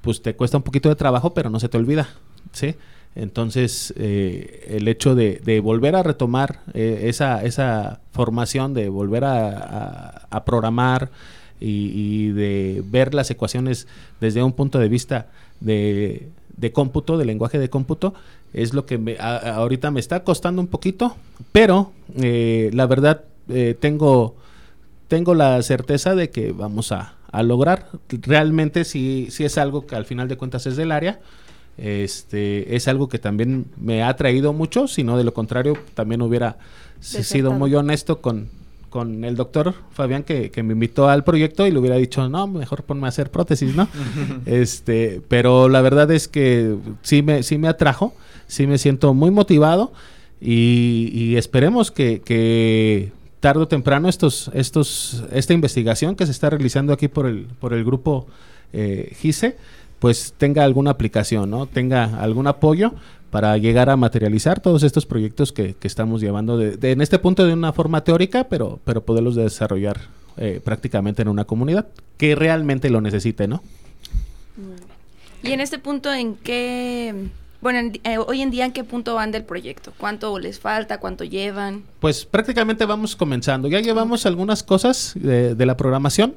pues 0.00 0.22
te 0.22 0.34
cuesta 0.34 0.56
un 0.56 0.62
poquito 0.62 0.88
de 0.88 0.96
trabajo, 0.96 1.34
pero 1.34 1.50
no 1.50 1.60
se 1.60 1.68
te 1.68 1.76
olvida, 1.76 2.08
¿sí? 2.52 2.76
Entonces, 3.14 3.92
eh, 3.96 4.66
el 4.70 4.86
hecho 4.88 5.14
de, 5.14 5.40
de, 5.44 5.60
volver 5.60 5.96
a 5.96 6.02
retomar 6.02 6.60
eh, 6.74 7.02
esa, 7.04 7.42
esa 7.44 8.00
formación, 8.12 8.72
de 8.72 8.88
volver 8.88 9.24
a, 9.24 10.26
a 10.30 10.44
programar, 10.44 11.10
y, 11.60 12.30
de 12.30 12.82
ver 12.86 13.14
las 13.14 13.30
ecuaciones 13.30 13.86
desde 14.20 14.42
un 14.42 14.52
punto 14.52 14.78
de 14.78 14.88
vista 14.88 15.26
de, 15.60 16.30
cómputo, 16.72 17.18
de 17.18 17.24
lenguaje 17.24 17.58
de 17.58 17.70
cómputo, 17.70 18.14
es 18.52 18.74
lo 18.74 18.86
que 18.86 18.98
me, 18.98 19.16
ahorita 19.18 19.90
me 19.90 20.00
está 20.00 20.24
costando 20.24 20.60
un 20.60 20.68
poquito, 20.68 21.16
pero 21.52 21.92
eh, 22.16 22.70
la 22.72 22.86
verdad 22.86 23.24
eh, 23.48 23.76
tengo, 23.78 24.34
tengo 25.08 25.34
la 25.34 25.62
certeza 25.62 26.14
de 26.14 26.30
que 26.30 26.52
vamos 26.52 26.92
a, 26.92 27.14
lograr. 27.44 27.86
Realmente 28.08 28.84
si 28.84 29.28
si 29.30 29.44
es 29.44 29.56
algo 29.56 29.86
que 29.86 29.94
al 29.94 30.04
final 30.04 30.26
de 30.26 30.36
cuentas 30.36 30.66
es 30.66 30.74
del 30.74 30.90
área. 30.90 31.20
Este, 31.82 32.76
es 32.76 32.88
algo 32.88 33.08
que 33.08 33.18
también 33.18 33.64
me 33.80 34.02
ha 34.02 34.14
traído 34.14 34.52
mucho, 34.52 34.86
si 34.86 35.02
no 35.02 35.16
de 35.16 35.24
lo 35.24 35.32
contrario 35.32 35.78
también 35.94 36.20
hubiera 36.20 36.58
sido 37.00 37.52
muy 37.52 37.74
honesto 37.74 38.20
con, 38.20 38.48
con 38.90 39.24
el 39.24 39.34
doctor 39.34 39.74
Fabián 39.92 40.24
que, 40.24 40.50
me 40.62 40.74
invitó 40.74 41.08
al 41.08 41.24
proyecto 41.24 41.66
y 41.66 41.70
le 41.70 41.78
hubiera 41.78 41.96
dicho, 41.96 42.28
no, 42.28 42.46
mejor 42.46 42.82
ponme 42.82 43.06
a 43.06 43.08
hacer 43.08 43.30
prótesis, 43.30 43.74
¿no? 43.74 43.88
este, 44.46 45.22
pero 45.28 45.70
la 45.70 45.80
verdad 45.80 46.10
es 46.10 46.28
que 46.28 46.76
sí 47.00 47.22
me, 47.22 47.42
sí 47.42 47.56
me 47.56 47.68
atrajo, 47.68 48.12
sí 48.46 48.66
me 48.66 48.76
siento 48.76 49.14
muy 49.14 49.30
motivado 49.30 49.92
y, 50.38 51.36
esperemos 51.36 51.90
que, 51.90 53.12
tarde 53.40 53.62
o 53.62 53.68
temprano 53.68 54.08
estos, 54.10 54.50
estos, 54.52 55.24
esta 55.32 55.54
investigación 55.54 56.14
que 56.14 56.26
se 56.26 56.32
está 56.32 56.50
realizando 56.50 56.92
aquí 56.92 57.08
por 57.08 57.26
el, 57.26 57.46
por 57.58 57.72
el 57.72 57.84
grupo 57.84 58.26
eh, 58.74 59.16
GISE, 59.18 59.56
pues 60.00 60.34
tenga 60.36 60.64
alguna 60.64 60.90
aplicación, 60.90 61.50
¿no? 61.50 61.66
Tenga 61.66 62.20
algún 62.20 62.46
apoyo 62.48 62.92
para 63.30 63.56
llegar 63.58 63.90
a 63.90 63.96
materializar 63.96 64.60
todos 64.60 64.82
estos 64.82 65.06
proyectos 65.06 65.52
que, 65.52 65.76
estamos 65.82 66.20
llevando 66.20 66.56
de, 66.56 66.90
en 66.90 67.00
este 67.00 67.18
punto 67.18 67.46
de 67.46 67.52
una 67.52 67.72
forma 67.72 68.02
teórica, 68.02 68.44
pero, 68.44 68.80
pero 68.84 69.04
poderlos 69.04 69.36
desarrollar 69.36 70.00
eh, 70.36 70.60
prácticamente 70.64 71.22
en 71.22 71.28
una 71.28 71.44
comunidad 71.44 71.86
que 72.16 72.34
realmente 72.34 72.90
lo 72.90 73.00
necesite, 73.00 73.46
¿no? 73.46 73.62
Y 75.42 75.52
en 75.52 75.60
este 75.60 75.78
punto, 75.78 76.12
¿en 76.12 76.34
qué, 76.34 77.28
bueno, 77.60 77.92
eh, 78.02 78.18
hoy 78.18 78.40
en 78.40 78.50
día 78.50 78.64
en 78.64 78.72
qué 78.72 78.84
punto 78.84 79.14
van 79.14 79.30
del 79.32 79.44
proyecto? 79.44 79.92
¿Cuánto 79.96 80.38
les 80.38 80.58
falta? 80.58 80.98
¿Cuánto 80.98 81.24
llevan? 81.24 81.84
Pues 82.00 82.24
prácticamente 82.24 82.84
vamos 82.86 83.14
comenzando. 83.14 83.68
Ya 83.68 83.80
llevamos 83.80 84.26
algunas 84.26 84.62
cosas 84.62 85.12
de, 85.14 85.54
de 85.54 85.66
la 85.66 85.76
programación. 85.76 86.34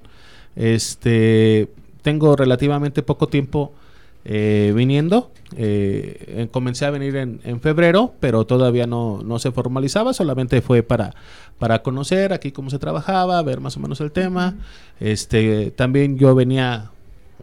Este, 0.56 1.70
tengo 2.04 2.36
relativamente 2.36 3.02
poco 3.02 3.28
tiempo 3.28 3.74
eh, 4.26 4.72
viniendo. 4.76 5.32
Eh, 5.58 6.48
comencé 6.52 6.86
a 6.86 6.92
venir 6.92 7.16
en, 7.16 7.42
en, 7.44 7.60
febrero, 7.60 8.14
pero 8.20 8.46
todavía 8.46 8.88
no, 8.88 9.22
no, 9.24 9.40
se 9.40 9.52
formalizaba, 9.52 10.14
solamente 10.14 10.62
fue 10.62 10.84
para, 10.84 11.14
para 11.60 11.84
conocer 11.84 12.34
aquí 12.34 12.52
cómo 12.52 12.70
se 12.70 12.80
trabajaba, 12.80 13.42
ver 13.42 13.60
más 13.60 13.76
o 13.78 13.80
menos 13.80 14.00
el 14.02 14.12
tema. 14.12 14.56
Este, 15.00 15.72
también 15.72 16.18
yo 16.18 16.36
venía 16.36 16.92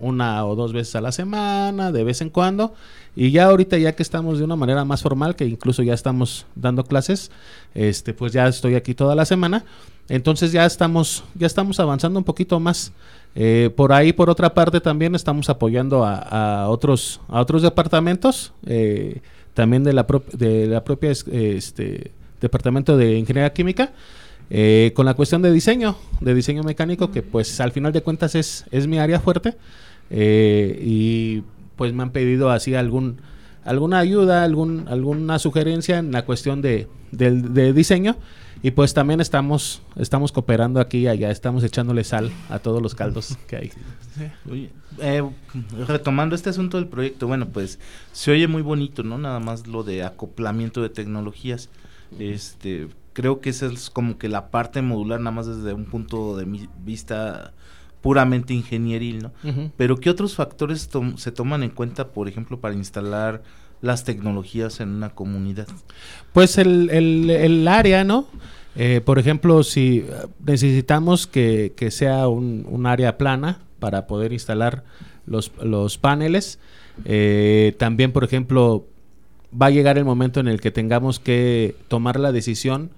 una 0.01 0.45
o 0.47 0.57
dos 0.57 0.73
veces 0.73 0.97
a 0.97 1.01
la 1.01 1.13
semana, 1.13 1.93
de 1.93 2.05
vez 2.05 2.21
en 2.21 2.31
cuando. 2.31 2.75
Y 3.17 3.33
ya 3.33 3.47
ahorita, 3.47 3.77
ya 3.79 3.95
que 3.95 4.03
estamos 4.03 4.39
de 4.39 4.45
una 4.45 4.57
manera 4.57 4.85
más 4.85 5.03
formal, 5.03 5.35
que 5.35 5.45
incluso 5.45 5.83
ya 5.83 5.95
estamos 5.95 6.47
dando 6.55 6.85
clases, 6.85 7.31
este, 7.75 8.15
pues 8.15 8.33
ya 8.33 8.47
estoy 8.47 8.77
aquí 8.77 8.95
toda 8.95 9.15
la 9.15 9.25
semana. 9.25 9.65
Entonces 10.09 10.53
ya 10.53 10.67
estamos, 10.67 11.25
ya 11.35 11.47
estamos 11.47 11.79
avanzando 11.81 12.19
un 12.19 12.25
poquito 12.25 12.59
más. 12.61 12.93
Eh, 13.35 13.71
por 13.77 13.93
ahí, 13.93 14.13
por 14.13 14.29
otra 14.29 14.53
parte, 14.53 14.81
también 14.81 15.15
estamos 15.15 15.49
apoyando 15.49 16.05
a, 16.05 16.69
otros, 16.69 17.21
a 17.29 17.41
otros 17.41 17.63
departamentos, 17.63 18.53
eh, 18.67 19.21
también 19.55 19.85
de 19.85 19.93
la, 19.93 20.07
de 20.33 20.67
la 20.67 20.83
propia 20.83 21.11
este, 21.11 22.11
departamento 22.41 22.97
de 22.97 23.19
ingeniería 23.19 23.53
química, 23.53 23.93
eh, 24.51 24.93
con 24.97 25.07
la 25.07 25.15
cuestión 25.15 25.43
de 25.43 25.53
diseño, 25.53 25.97
de 26.21 26.35
diseño 26.35 26.65
mecánico, 26.65 27.13
que 27.13 27.23
pues 27.23 27.61
al 27.61 27.71
final 27.71 27.93
de 27.93 28.03
cuentas 28.03 28.35
es, 28.35 28.65
es 28.73 28.87
mi 28.87 28.99
área 28.99 29.21
fuerte. 29.21 29.57
y 30.11 31.43
pues 31.81 31.95
me 31.95 32.03
han 32.03 32.11
pedido 32.11 32.51
así 32.51 32.75
algún 32.75 33.23
alguna 33.65 34.01
ayuda, 34.01 34.45
algún, 34.45 34.87
alguna 34.87 35.39
sugerencia 35.39 35.97
en 35.97 36.13
la 36.13 36.27
cuestión 36.27 36.61
de, 36.61 36.89
de 37.11 37.73
diseño. 37.73 38.17
Y 38.63 38.73
pues 38.73 38.93
también 38.93 39.23
estamos, 39.23 39.81
estamos 39.97 40.31
cooperando 40.31 40.79
aquí 40.79 41.07
allá, 41.07 41.31
estamos 41.31 41.65
echándole 41.65 42.05
sal 42.05 42.31
a 42.51 42.59
todos 42.59 42.83
los 42.83 42.95
caldos 42.95 43.39
que 43.47 43.57
hay. 43.57 43.73
Eh, 44.99 45.23
retomando 45.89 46.35
este 46.35 46.51
asunto 46.51 46.77
del 46.77 46.87
proyecto, 46.87 47.27
bueno, 47.27 47.49
pues 47.49 47.79
se 48.13 48.31
oye 48.31 48.47
muy 48.47 48.61
bonito, 48.61 49.03
¿no? 49.03 49.17
Nada 49.17 49.41
más 49.41 49.67
lo 49.67 49.83
de 49.83 50.03
acoplamiento 50.05 50.83
de 50.83 50.91
tecnologías. 50.91 51.71
Este, 52.19 52.89
creo 53.15 53.41
que 53.41 53.49
esa 53.49 53.69
es 53.69 53.89
como 53.89 54.19
que 54.19 54.29
la 54.29 54.51
parte 54.51 54.83
modular, 54.83 55.19
nada 55.21 55.35
más 55.35 55.47
desde 55.47 55.73
un 55.73 55.87
punto 55.87 56.37
de 56.37 56.69
vista 56.85 57.55
puramente 58.01 58.55
ingenieril, 58.55 59.23
¿no? 59.23 59.33
Pero 59.77 59.99
¿qué 59.99 60.11
otros 60.11 60.35
factores 60.35 60.89
se 61.17 61.33
toman 61.33 61.63
en 61.63 61.71
cuenta, 61.71 62.09
por 62.09 62.29
ejemplo, 62.29 62.61
para 62.61 62.75
instalar 62.75 63.43
las 63.83 64.05
tecnologías 64.05 64.81
en 64.81 64.91
una 64.91 65.11
comunidad? 65.11 65.69
Pues 66.33 66.59
el, 66.59 66.91
el, 66.91 67.69
área, 67.69 68.05
¿no? 68.05 68.27
Eh, 68.77 69.01
por 69.05 69.19
ejemplo, 69.19 69.63
si 69.63 70.05
necesitamos 70.45 71.27
que, 71.27 71.75
sea 71.91 72.29
un, 72.29 72.87
área 72.87 73.19
plana 73.19 73.59
para 73.79 74.07
poder 74.07 74.33
instalar 74.33 74.85
los, 75.27 75.53
los 75.63 75.99
paneles, 75.99 76.59
eh, 77.05 77.75
también, 77.79 78.13
por 78.13 78.25
ejemplo, 78.25 78.87
va 79.61 79.67
a 79.67 79.71
llegar 79.71 79.99
el 79.99 80.05
momento 80.05 80.41
en 80.41 80.49
el 80.49 80.61
que 80.61 80.71
tengamos 80.71 81.19
que 81.19 81.77
tomar 81.89 82.19
la 82.19 82.33
decisión 82.33 82.91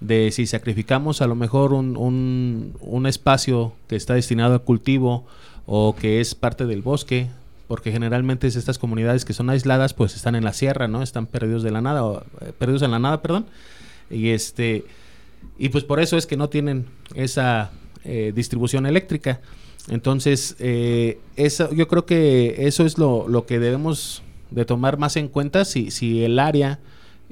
de 0.00 0.30
si 0.32 0.46
sacrificamos 0.46 1.20
a 1.20 1.26
lo 1.26 1.34
mejor 1.34 1.72
un, 1.72 2.74
un, 2.80 3.06
espacio 3.06 3.74
que 3.86 3.96
está 3.96 4.14
destinado 4.14 4.54
a 4.54 4.58
cultivo 4.60 5.26
o 5.66 5.94
que 5.94 6.20
es 6.20 6.34
parte 6.34 6.66
del 6.66 6.80
bosque 6.80 7.28
porque 7.70 7.92
generalmente 7.92 8.48
es 8.48 8.56
estas 8.56 8.78
comunidades 8.78 9.24
que 9.24 9.32
son 9.32 9.48
aisladas, 9.48 9.94
pues 9.94 10.16
están 10.16 10.34
en 10.34 10.42
la 10.42 10.52
sierra, 10.52 10.88
¿no? 10.88 11.04
Están 11.04 11.26
perdidos 11.26 11.62
de 11.62 11.70
la 11.70 11.80
nada, 11.80 12.24
eh, 12.40 12.52
perdidos 12.58 12.82
en 12.82 12.90
la 12.90 12.98
nada, 12.98 13.22
perdón. 13.22 13.46
Y 14.10 14.30
este 14.30 14.84
y 15.56 15.68
pues 15.68 15.84
por 15.84 16.00
eso 16.00 16.16
es 16.16 16.26
que 16.26 16.36
no 16.36 16.48
tienen 16.48 16.86
esa 17.14 17.70
eh, 18.02 18.32
distribución 18.34 18.86
eléctrica. 18.86 19.40
Entonces, 19.88 20.56
eh, 20.58 21.20
eso, 21.36 21.72
yo 21.72 21.86
creo 21.86 22.06
que 22.06 22.66
eso 22.66 22.84
es 22.84 22.98
lo, 22.98 23.28
lo, 23.28 23.46
que 23.46 23.60
debemos 23.60 24.24
de 24.50 24.64
tomar 24.64 24.98
más 24.98 25.16
en 25.16 25.28
cuenta 25.28 25.64
si, 25.64 25.92
si 25.92 26.24
el 26.24 26.40
área 26.40 26.80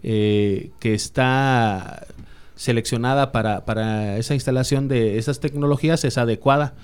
que 0.00 0.70
está 0.80 2.06
seleccionada 2.58 3.32
para, 3.32 3.64
para, 3.64 4.18
esa 4.18 4.34
instalación 4.34 4.88
de 4.88 5.16
esas 5.18 5.40
tecnologías 5.40 6.04
es 6.04 6.18
adecuada 6.18 6.74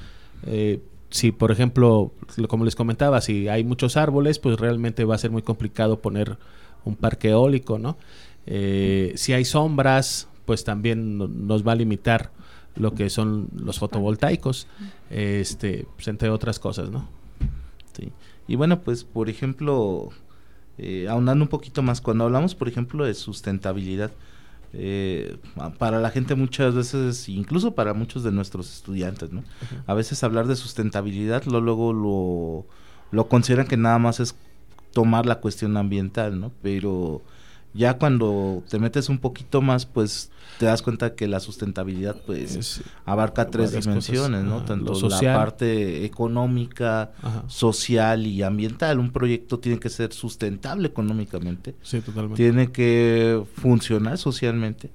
si 1.10 1.30
por 1.30 1.52
ejemplo, 1.52 2.12
lo- 2.36 2.48
como 2.48 2.64
les 2.64 2.74
comentaba, 2.74 3.20
si 3.20 3.46
hay 3.48 3.62
muchos 3.62 3.96
árboles, 3.96 4.40
pues 4.40 4.58
realmente 4.58 5.04
va 5.04 5.14
a 5.14 5.18
ser 5.18 5.30
muy 5.30 5.42
complicado 5.42 6.00
poner 6.00 6.38
un 6.84 6.96
parque 6.96 7.30
eólico, 7.30 7.78
¿no? 7.78 7.96
Eh, 8.46 9.12
si 9.14 9.32
hay 9.32 9.44
sombras, 9.44 10.28
pues 10.44 10.64
también 10.64 11.16
no- 11.16 11.28
nos 11.28 11.64
va 11.66 11.70
a 11.72 11.76
limitar 11.76 12.32
lo 12.74 12.94
que 12.94 13.08
son 13.10 13.48
los 13.56 13.78
fotovoltaicos, 13.78 14.66
este, 15.08 15.86
pues, 15.94 16.08
entre 16.08 16.30
otras 16.30 16.58
cosas, 16.58 16.90
¿no? 16.90 17.08
Sí. 17.96 18.10
Y 18.48 18.56
bueno, 18.56 18.80
pues 18.80 19.04
por 19.04 19.30
ejemplo, 19.30 20.08
eh, 20.78 21.06
ahondando 21.08 21.44
un 21.44 21.48
poquito 21.48 21.80
más, 21.82 22.00
cuando 22.00 22.24
hablamos, 22.24 22.56
por 22.56 22.66
ejemplo, 22.66 23.04
de 23.04 23.14
sustentabilidad, 23.14 24.10
eh, 24.76 25.36
para 25.78 26.00
la 26.00 26.10
gente 26.10 26.34
muchas 26.34 26.74
veces, 26.74 27.28
incluso 27.28 27.74
para 27.74 27.94
muchos 27.94 28.24
de 28.24 28.32
nuestros 28.32 28.72
estudiantes, 28.74 29.32
¿no? 29.32 29.44
A 29.86 29.94
veces 29.94 30.22
hablar 30.24 30.46
de 30.46 30.56
sustentabilidad, 30.56 31.44
lo, 31.44 31.60
luego 31.60 31.92
lo, 31.92 32.66
lo 33.10 33.28
consideran 33.28 33.66
que 33.66 33.76
nada 33.76 33.98
más 33.98 34.20
es 34.20 34.34
tomar 34.92 35.26
la 35.26 35.40
cuestión 35.40 35.76
ambiental, 35.76 36.40
¿no? 36.40 36.52
Pero 36.62 37.22
ya 37.74 37.98
cuando 37.98 38.62
te 38.68 38.78
metes 38.78 39.08
un 39.08 39.18
poquito 39.18 39.60
más, 39.60 39.84
pues 39.84 40.30
te 40.58 40.66
das 40.66 40.80
cuenta 40.82 41.14
que 41.16 41.26
la 41.26 41.40
sustentabilidad, 41.40 42.16
pues 42.24 42.54
Es- 42.54 42.82
abarca 43.04 43.48
tres 43.50 43.72
dimensiones, 43.72 44.42
cosas, 44.42 44.44
¿no? 44.44 44.64
Tanto 44.64 44.94
social. 44.94 45.34
la 45.34 45.38
parte 45.40 46.04
económica, 46.04 47.10
Ajá. 47.20 47.42
social 47.48 48.26
y 48.26 48.42
ambiental. 48.42 49.00
Un 49.00 49.10
proyecto 49.10 49.58
tiene 49.58 49.80
que 49.80 49.88
ser 49.90 50.12
sustentable 50.12 50.86
económicamente, 50.88 51.74
Sí, 51.82 52.00
totalmente. 52.00 52.36
tiene 52.42 52.70
que 52.70 53.42
funcionar 53.56 54.16
socialmente. 54.18 54.90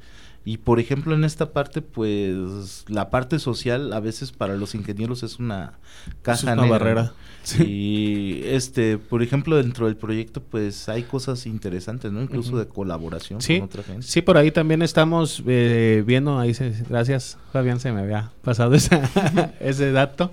Y 0.46 0.58
por 0.58 0.80
ejemplo, 0.80 1.14
en 1.14 1.24
esta 1.26 1.52
parte, 1.52 1.82
pues 1.82 2.86
la 2.88 3.10
parte 3.10 3.40
social 3.40 3.94
a 3.94 4.00
veces 4.00 4.32
para 4.32 4.56
los 4.56 4.74
ingenieros 4.74 5.22
es 5.22 5.38
una 5.38 5.74
caja 6.22 6.54
una 6.54 6.56
negra, 6.64 6.70
barrera. 6.78 7.04
¿no? 7.04 7.66
Y 7.66 8.42
este, 8.46 8.98
por 8.98 9.22
ejemplo, 9.22 9.58
dentro 9.58 9.86
del 9.86 9.96
proyecto, 9.98 10.42
pues 10.42 10.88
hay 10.90 11.04
cosas 11.04 11.46
interesantes, 11.46 12.12
¿no? 12.12 12.22
Incluso 12.22 12.58
de 12.58 12.68
colaboración 12.68 13.42
Sí, 13.42 13.60
con 13.60 13.66
otra 13.66 13.84
gente. 13.84 14.02
sí, 14.04 14.22
por 14.22 14.38
ahí 14.38 14.52
también 14.52 14.82
estamos 14.82 15.44
eh, 15.48 16.04
viendo, 16.06 16.40
ahí 16.40 16.54
se, 16.54 16.74
gracias 16.90 17.38
Fabián, 17.54 17.80
se 17.80 17.92
me 17.92 18.02
había 18.02 18.32
pasado 18.44 18.74
esa- 18.76 19.54
ese 19.60 19.92
dato. 19.92 20.32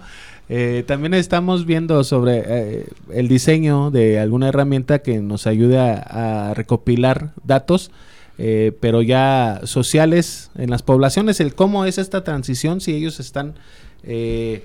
Eh, 0.48 0.84
también 0.86 1.12
estamos 1.14 1.66
viendo 1.66 2.04
sobre 2.04 2.42
eh, 2.46 2.86
el 3.12 3.26
diseño 3.28 3.90
de 3.90 4.20
alguna 4.20 4.48
herramienta 4.48 5.00
que 5.00 5.18
nos 5.20 5.46
ayude 5.48 5.78
a, 5.78 6.50
a 6.50 6.54
recopilar 6.54 7.32
datos, 7.44 7.90
eh, 8.38 8.72
pero 8.80 9.02
ya 9.02 9.60
sociales 9.64 10.50
en 10.56 10.70
las 10.70 10.82
poblaciones, 10.82 11.40
el 11.40 11.54
cómo 11.54 11.84
es 11.84 11.98
esta 11.98 12.24
transición, 12.24 12.80
si 12.80 12.94
ellos 12.94 13.20
están... 13.20 13.54
eh, 14.02 14.64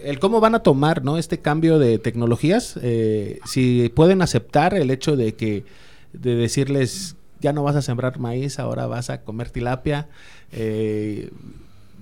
el 0.00 0.20
cómo 0.20 0.38
van 0.40 0.54
a 0.54 0.60
tomar 0.60 1.02
¿no? 1.02 1.18
este 1.18 1.38
cambio 1.38 1.80
de 1.80 1.98
tecnologías, 1.98 2.78
eh, 2.82 3.40
si 3.46 3.90
pueden 3.94 4.22
aceptar 4.22 4.74
el 4.74 4.90
hecho 4.92 5.16
de 5.16 5.34
que 5.34 5.64
de 6.12 6.36
decirles 6.36 7.16
ya 7.40 7.52
no 7.52 7.64
vas 7.64 7.74
a 7.76 7.82
sembrar 7.82 8.18
maíz, 8.20 8.60
ahora 8.60 8.86
vas 8.86 9.10
a 9.10 9.22
comer 9.22 9.50
tilapia, 9.50 10.06
eh, 10.52 11.30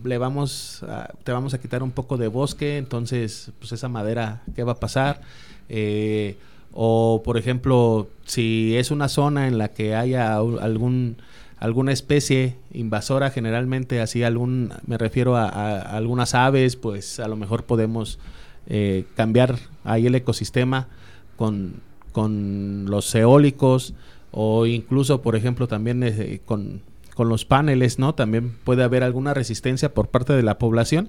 le 0.04 0.18
vamos 0.18 0.82
a- 0.82 1.10
te 1.24 1.32
vamos 1.32 1.54
a 1.54 1.58
quitar 1.58 1.82
un 1.82 1.90
poco 1.90 2.16
de 2.18 2.28
bosque, 2.28 2.76
entonces 2.76 3.50
pues 3.58 3.72
esa 3.72 3.88
madera, 3.88 4.42
¿qué 4.54 4.62
va 4.62 4.72
a 4.72 4.80
pasar? 4.80 5.22
Eh, 5.70 6.36
o 6.78 7.22
por 7.24 7.38
ejemplo, 7.38 8.08
si 8.26 8.76
es 8.76 8.90
una 8.90 9.08
zona 9.08 9.48
en 9.48 9.56
la 9.56 9.68
que 9.68 9.94
haya 9.94 10.36
algún 10.36 11.16
alguna 11.58 11.90
especie 11.90 12.56
invasora, 12.72 13.30
generalmente 13.30 14.02
así 14.02 14.22
algún, 14.22 14.74
me 14.86 14.98
refiero 14.98 15.36
a 15.36 15.80
algunas 15.80 16.34
aves, 16.34 16.76
pues 16.76 17.18
a 17.18 17.28
lo 17.28 17.36
mejor 17.36 17.64
podemos 17.64 18.18
eh, 18.66 19.06
cambiar 19.14 19.56
ahí 19.84 20.06
el 20.06 20.14
ecosistema 20.16 20.88
con, 21.36 21.80
con 22.12 22.84
los 22.90 23.14
eólicos 23.14 23.94
o 24.30 24.66
incluso, 24.66 25.22
por 25.22 25.34
ejemplo, 25.34 25.68
también 25.68 26.02
eh, 26.02 26.40
con, 26.44 26.82
con 27.14 27.30
los 27.30 27.46
paneles, 27.46 27.98
¿no? 27.98 28.14
También 28.14 28.54
puede 28.64 28.82
haber 28.82 29.02
alguna 29.02 29.32
resistencia 29.32 29.94
por 29.94 30.08
parte 30.08 30.34
de 30.34 30.42
la 30.42 30.58
población. 30.58 31.08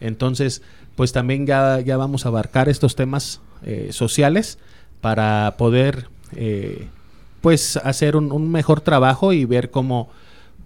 Entonces, 0.00 0.62
pues 0.94 1.12
también 1.12 1.44
ya, 1.44 1.80
ya 1.80 1.96
vamos 1.96 2.24
a 2.24 2.28
abarcar 2.28 2.68
estos 2.68 2.94
temas 2.94 3.40
eh, 3.64 3.88
sociales 3.90 4.58
para 5.00 5.54
poder, 5.58 6.08
eh, 6.36 6.86
pues, 7.40 7.76
hacer 7.78 8.16
un, 8.16 8.32
un 8.32 8.50
mejor 8.50 8.80
trabajo 8.80 9.32
y 9.32 9.44
ver 9.44 9.70
cómo, 9.70 10.08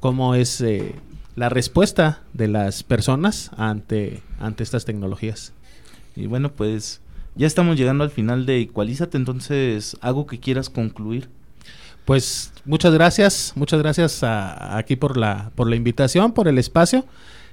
cómo 0.01 0.35
es 0.35 0.61
eh, 0.61 0.95
la 1.37 1.49
respuesta 1.49 2.20
de 2.33 2.49
las 2.49 2.83
personas 2.83 3.51
ante, 3.57 4.20
ante 4.41 4.62
estas 4.62 4.85
tecnologías. 4.85 5.53
Y 6.16 6.26
bueno, 6.26 6.53
pues 6.53 7.01
ya 7.35 7.47
estamos 7.47 7.76
llegando 7.76 8.05
al 8.05 8.11
final 8.11 8.45
de 8.47 8.61
Equalízate, 8.61 9.16
entonces, 9.16 9.97
¿algo 10.01 10.26
que 10.26 10.39
quieras 10.41 10.68
concluir? 10.70 11.28
Pues 12.05 12.53
muchas 12.64 12.93
gracias, 12.93 13.53
muchas 13.55 13.80
gracias 13.80 14.22
a- 14.24 14.76
aquí 14.76 14.97
por 14.97 15.16
la, 15.16 15.53
por 15.55 15.68
la 15.70 15.76
invitación, 15.76 16.33
por 16.33 16.49
el 16.49 16.59
espacio. 16.59 17.07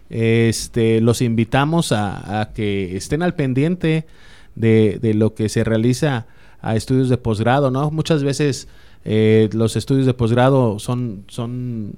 Este, 0.10 1.02
los 1.02 1.22
invitamos 1.22 1.92
a, 1.92 2.42
a 2.42 2.52
que 2.54 2.98
estén 2.98 3.22
al 3.22 3.36
pendiente 3.36 4.08
de, 4.56 4.98
de 5.02 5.14
lo 5.14 5.36
que 5.36 5.50
se 5.50 5.64
realiza 5.64 6.26
a 6.62 6.76
estudios 6.76 7.10
de 7.10 7.18
posgrado, 7.18 7.72
¿no? 7.72 7.91
Muchas 7.91 8.24
veces 8.24 8.68
eh, 9.05 9.49
los 9.53 9.76
estudios 9.76 10.05
de 10.05 10.14
posgrado 10.14 10.80
son, 10.80 11.24
son 11.28 11.93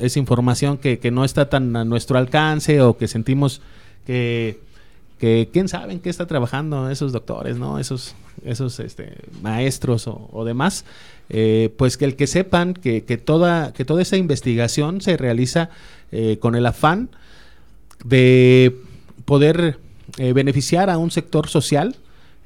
es 0.00 0.16
información 0.16 0.78
que, 0.78 0.98
que 0.98 1.10
no 1.10 1.24
está 1.24 1.48
tan 1.48 1.74
a 1.76 1.84
nuestro 1.84 2.18
alcance 2.18 2.80
o 2.80 2.96
que 2.96 3.08
sentimos 3.08 3.60
que, 4.06 4.60
que 5.18 5.48
quién 5.52 5.68
sabe 5.68 5.94
en 5.94 6.00
qué 6.00 6.10
está 6.10 6.26
trabajando 6.26 6.88
esos 6.90 7.12
doctores, 7.12 7.58
¿no? 7.58 7.78
Esos, 7.78 8.14
esos 8.44 8.78
este, 8.80 9.16
maestros 9.42 10.06
o, 10.06 10.44
demás. 10.44 10.84
Eh, 11.30 11.74
pues 11.76 11.96
que 11.96 12.04
el 12.04 12.16
que 12.16 12.26
sepan 12.26 12.72
que, 12.72 13.04
que 13.04 13.18
toda, 13.18 13.72
que 13.72 13.84
toda 13.84 14.00
esa 14.00 14.16
investigación 14.16 15.00
se 15.00 15.16
realiza 15.16 15.70
eh, 16.12 16.38
con 16.40 16.54
el 16.54 16.64
afán 16.64 17.10
de 18.04 18.76
poder 19.24 19.78
beneficiar 20.16 20.88
a 20.88 20.96
un 20.96 21.10
sector 21.10 21.48
social, 21.48 21.94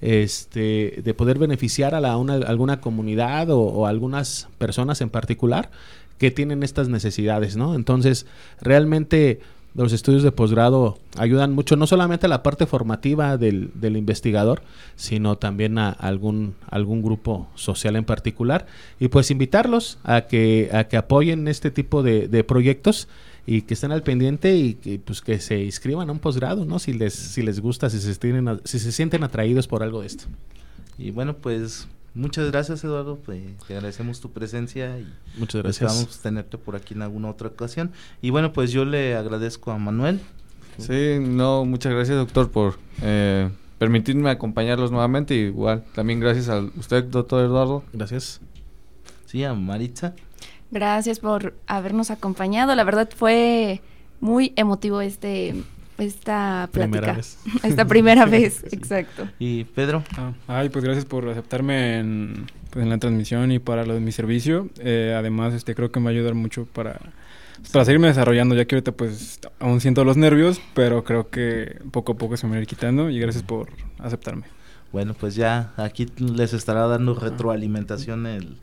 este, 0.02 1.00
de 1.02 1.14
poder 1.14 1.38
beneficiar 1.38 1.94
a 1.94 2.00
la, 2.00 2.16
una- 2.18 2.34
alguna 2.34 2.80
comunidad 2.80 3.48
o, 3.50 3.60
o 3.60 3.86
algunas 3.86 4.48
personas 4.58 5.00
en 5.00 5.08
particular 5.08 5.70
que 6.18 6.30
tienen 6.30 6.62
estas 6.62 6.88
necesidades, 6.88 7.56
¿no? 7.56 7.74
Entonces, 7.74 8.26
realmente 8.60 9.40
los 9.74 9.94
estudios 9.94 10.22
de 10.22 10.32
posgrado 10.32 10.98
ayudan 11.16 11.54
mucho, 11.54 11.76
no 11.76 11.86
solamente 11.86 12.26
a 12.26 12.28
la 12.28 12.42
parte 12.42 12.66
formativa 12.66 13.38
del, 13.38 13.70
del 13.74 13.96
investigador, 13.96 14.62
sino 14.96 15.38
también 15.38 15.78
a 15.78 15.88
algún, 15.88 16.54
grupo 17.02 17.48
social 17.54 17.96
en 17.96 18.04
particular. 18.04 18.66
Y 19.00 19.08
pues 19.08 19.30
invitarlos 19.30 19.98
a 20.04 20.22
que, 20.22 20.68
a 20.74 20.84
que 20.84 20.98
apoyen 20.98 21.48
este 21.48 21.70
tipo 21.70 22.02
de 22.28 22.44
proyectos 22.44 23.08
y 23.46 23.62
que 23.62 23.74
estén 23.74 23.90
al 23.92 24.02
pendiente 24.02 24.56
y 24.56 24.74
que, 24.74 24.98
pues, 24.98 25.20
que 25.20 25.38
se 25.40 25.62
inscriban 25.64 26.08
a 26.08 26.12
un 26.12 26.18
posgrado, 26.20 26.64
¿no? 26.64 26.78
Si 26.78 26.92
les, 26.92 27.12
si 27.14 27.42
les 27.42 27.60
gusta, 27.60 27.90
si 27.90 27.98
se, 28.00 28.14
tienen, 28.16 28.48
a- 28.48 28.60
si 28.64 28.78
se 28.78 28.92
sienten 28.92 29.24
atraídos 29.24 29.66
por 29.66 29.82
algo 29.82 30.00
de 30.00 30.06
esto. 30.06 30.24
Y 30.98 31.10
bueno, 31.10 31.36
pues 31.36 31.88
muchas 32.14 32.50
gracias 32.50 32.84
Eduardo, 32.84 33.16
pues, 33.24 33.40
te 33.66 33.74
agradecemos 33.74 34.20
tu 34.20 34.30
presencia 34.30 34.98
y 35.00 35.06
Muchas 35.38 35.62
gracias. 35.62 35.90
esperamos 35.92 36.18
tenerte 36.20 36.58
por 36.58 36.76
aquí 36.76 36.94
en 36.94 37.02
alguna 37.02 37.30
otra 37.30 37.48
ocasión. 37.48 37.90
Y 38.20 38.30
bueno, 38.30 38.52
pues 38.52 38.70
yo 38.70 38.84
le 38.84 39.16
agradezco 39.16 39.70
a 39.72 39.78
Manuel. 39.78 40.20
Sí, 40.78 41.18
no, 41.20 41.64
muchas 41.64 41.92
gracias 41.92 42.16
doctor 42.16 42.50
por 42.50 42.78
eh, 43.02 43.50
permitirme 43.78 44.30
acompañarlos 44.30 44.90
nuevamente. 44.90 45.34
Igual, 45.34 45.84
también 45.94 46.20
gracias 46.20 46.48
a 46.48 46.60
usted, 46.60 47.04
doctor 47.04 47.44
Eduardo. 47.44 47.82
Gracias. 47.92 48.40
Sí, 49.26 49.42
a 49.44 49.52
Maritza. 49.54 50.14
Gracias 50.72 51.20
por 51.20 51.54
habernos 51.66 52.10
acompañado. 52.10 52.74
La 52.74 52.82
verdad 52.82 53.08
fue 53.14 53.82
muy 54.20 54.54
emotivo 54.56 55.02
este 55.02 55.54
esta 55.98 56.68
plática. 56.72 56.98
Primera 56.98 57.12
vez. 57.12 57.38
Esta 57.62 57.84
primera 57.84 58.26
vez, 58.26 58.64
exacto. 58.72 59.28
Y 59.38 59.64
Pedro. 59.64 60.02
Ah, 60.16 60.32
ay, 60.48 60.70
pues 60.70 60.84
gracias 60.84 61.04
por 61.04 61.28
aceptarme 61.28 61.98
en, 61.98 62.46
pues, 62.70 62.82
en 62.82 62.88
la 62.88 62.98
transmisión 62.98 63.52
y 63.52 63.58
para 63.58 63.84
lo 63.84 63.94
de 63.94 64.00
mi 64.00 64.10
servicio. 64.10 64.70
Eh, 64.78 65.14
además, 65.16 65.52
este 65.54 65.74
creo 65.74 65.92
que 65.92 66.00
me 66.00 66.04
va 66.04 66.10
a 66.10 66.14
ayudar 66.14 66.34
mucho 66.34 66.64
para, 66.64 66.98
pues, 67.58 67.70
para 67.70 67.84
seguirme 67.84 68.08
desarrollando, 68.08 68.54
ya 68.54 68.64
que 68.64 68.74
ahorita 68.74 68.92
pues 68.92 69.38
aún 69.60 69.80
siento 69.80 70.02
los 70.04 70.16
nervios, 70.16 70.60
pero 70.74 71.04
creo 71.04 71.28
que 71.28 71.78
poco 71.90 72.12
a 72.12 72.16
poco 72.16 72.36
se 72.38 72.46
me 72.46 72.52
va 72.52 72.56
a 72.56 72.60
ir 72.62 72.66
quitando 72.66 73.10
y 73.10 73.20
gracias 73.20 73.44
por 73.44 73.68
aceptarme. 73.98 74.44
Bueno, 74.92 75.14
pues 75.14 75.34
ya 75.34 75.72
aquí 75.76 76.06
les 76.16 76.52
estará 76.52 76.86
dando 76.86 77.14
retroalimentación 77.14 78.26
el, 78.26 78.56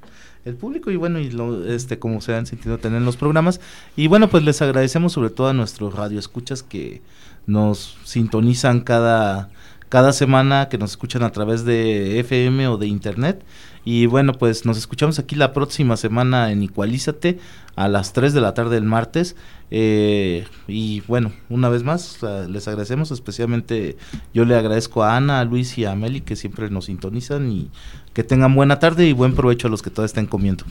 el 0.46 0.56
público 0.56 0.92
y 0.92 0.96
bueno, 0.96 1.20
y 1.20 1.32
lo, 1.32 1.66
este 1.66 2.00
como 2.00 2.22
se 2.22 2.36
han 2.36 2.46
sentido 2.46 2.78
tener 2.78 3.00
en 3.00 3.06
los 3.06 3.18
programas. 3.18 3.60
Y 3.96 4.08
bueno, 4.08 4.30
pues 4.30 4.44
les 4.44 4.62
agradecemos 4.62 5.14
sobre 5.14 5.30
todo 5.30 5.48
a 5.48 5.54
nuestros 5.54 5.94
radioescuchas 5.94 6.64
que 6.64 7.02
nos 7.48 7.98
sintonizan 8.04 8.82
cada, 8.82 9.50
cada 9.90 10.14
semana 10.14 10.70
que 10.70 10.78
nos 10.78 10.92
escuchan 10.92 11.24
a 11.24 11.32
través 11.32 11.66
de 11.66 12.20
FM 12.20 12.68
o 12.68 12.78
de 12.78 12.88
internet. 12.88 13.44
Y 13.92 14.06
bueno, 14.06 14.34
pues 14.34 14.68
nos 14.68 14.78
escuchamos 14.78 15.18
aquí 15.18 15.34
la 15.36 15.52
próxima 15.52 15.98
semana 15.98 16.52
en 16.52 16.62
Igualízate 16.62 17.40
a 17.76 17.88
las 17.88 18.14
3 18.14 18.36
de 18.36 18.40
la 18.40 18.54
tarde 18.54 18.76
del 18.76 18.84
martes. 18.84 19.36
Eh, 19.72 20.46
y 20.68 21.02
bueno, 21.08 21.32
una 21.50 21.70
vez 21.70 21.82
más 21.82 22.20
les 22.48 22.68
agradecemos, 22.68 23.10
especialmente 23.10 23.98
yo 24.32 24.46
le 24.46 24.56
agradezco 24.56 25.02
a 25.02 25.18
Ana, 25.18 25.40
a 25.40 25.44
Luis 25.44 25.76
y 25.80 25.86
a 25.86 25.96
Meli 25.96 26.22
que 26.22 26.36
siempre 26.36 26.70
nos 26.70 26.86
sintonizan 26.86 27.52
y 27.52 27.72
que 28.14 28.24
tengan 28.24 28.54
buena 28.54 28.78
tarde 28.78 29.08
y 29.08 29.14
buen 29.14 29.34
provecho 29.34 29.66
a 29.66 29.72
los 29.72 29.82
que 29.82 29.90
todavía 29.90 30.06
estén 30.06 30.28
comiendo. 30.28 30.66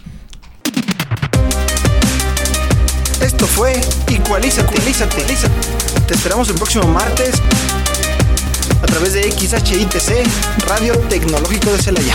Esto 3.21 3.49
fue 3.49 3.81
Igualízate, 4.09 4.77
Igualízate, 4.77 5.23
Te 6.07 6.15
esperamos 6.15 6.49
el 6.51 6.55
próximo 6.55 6.87
martes 6.87 7.43
a 8.81 8.87
través 8.87 9.15
de 9.15 9.29
XHITC, 9.33 10.69
Radio 10.69 10.97
Tecnológico 11.09 11.73
de 11.73 11.79
Celaya. 11.79 12.15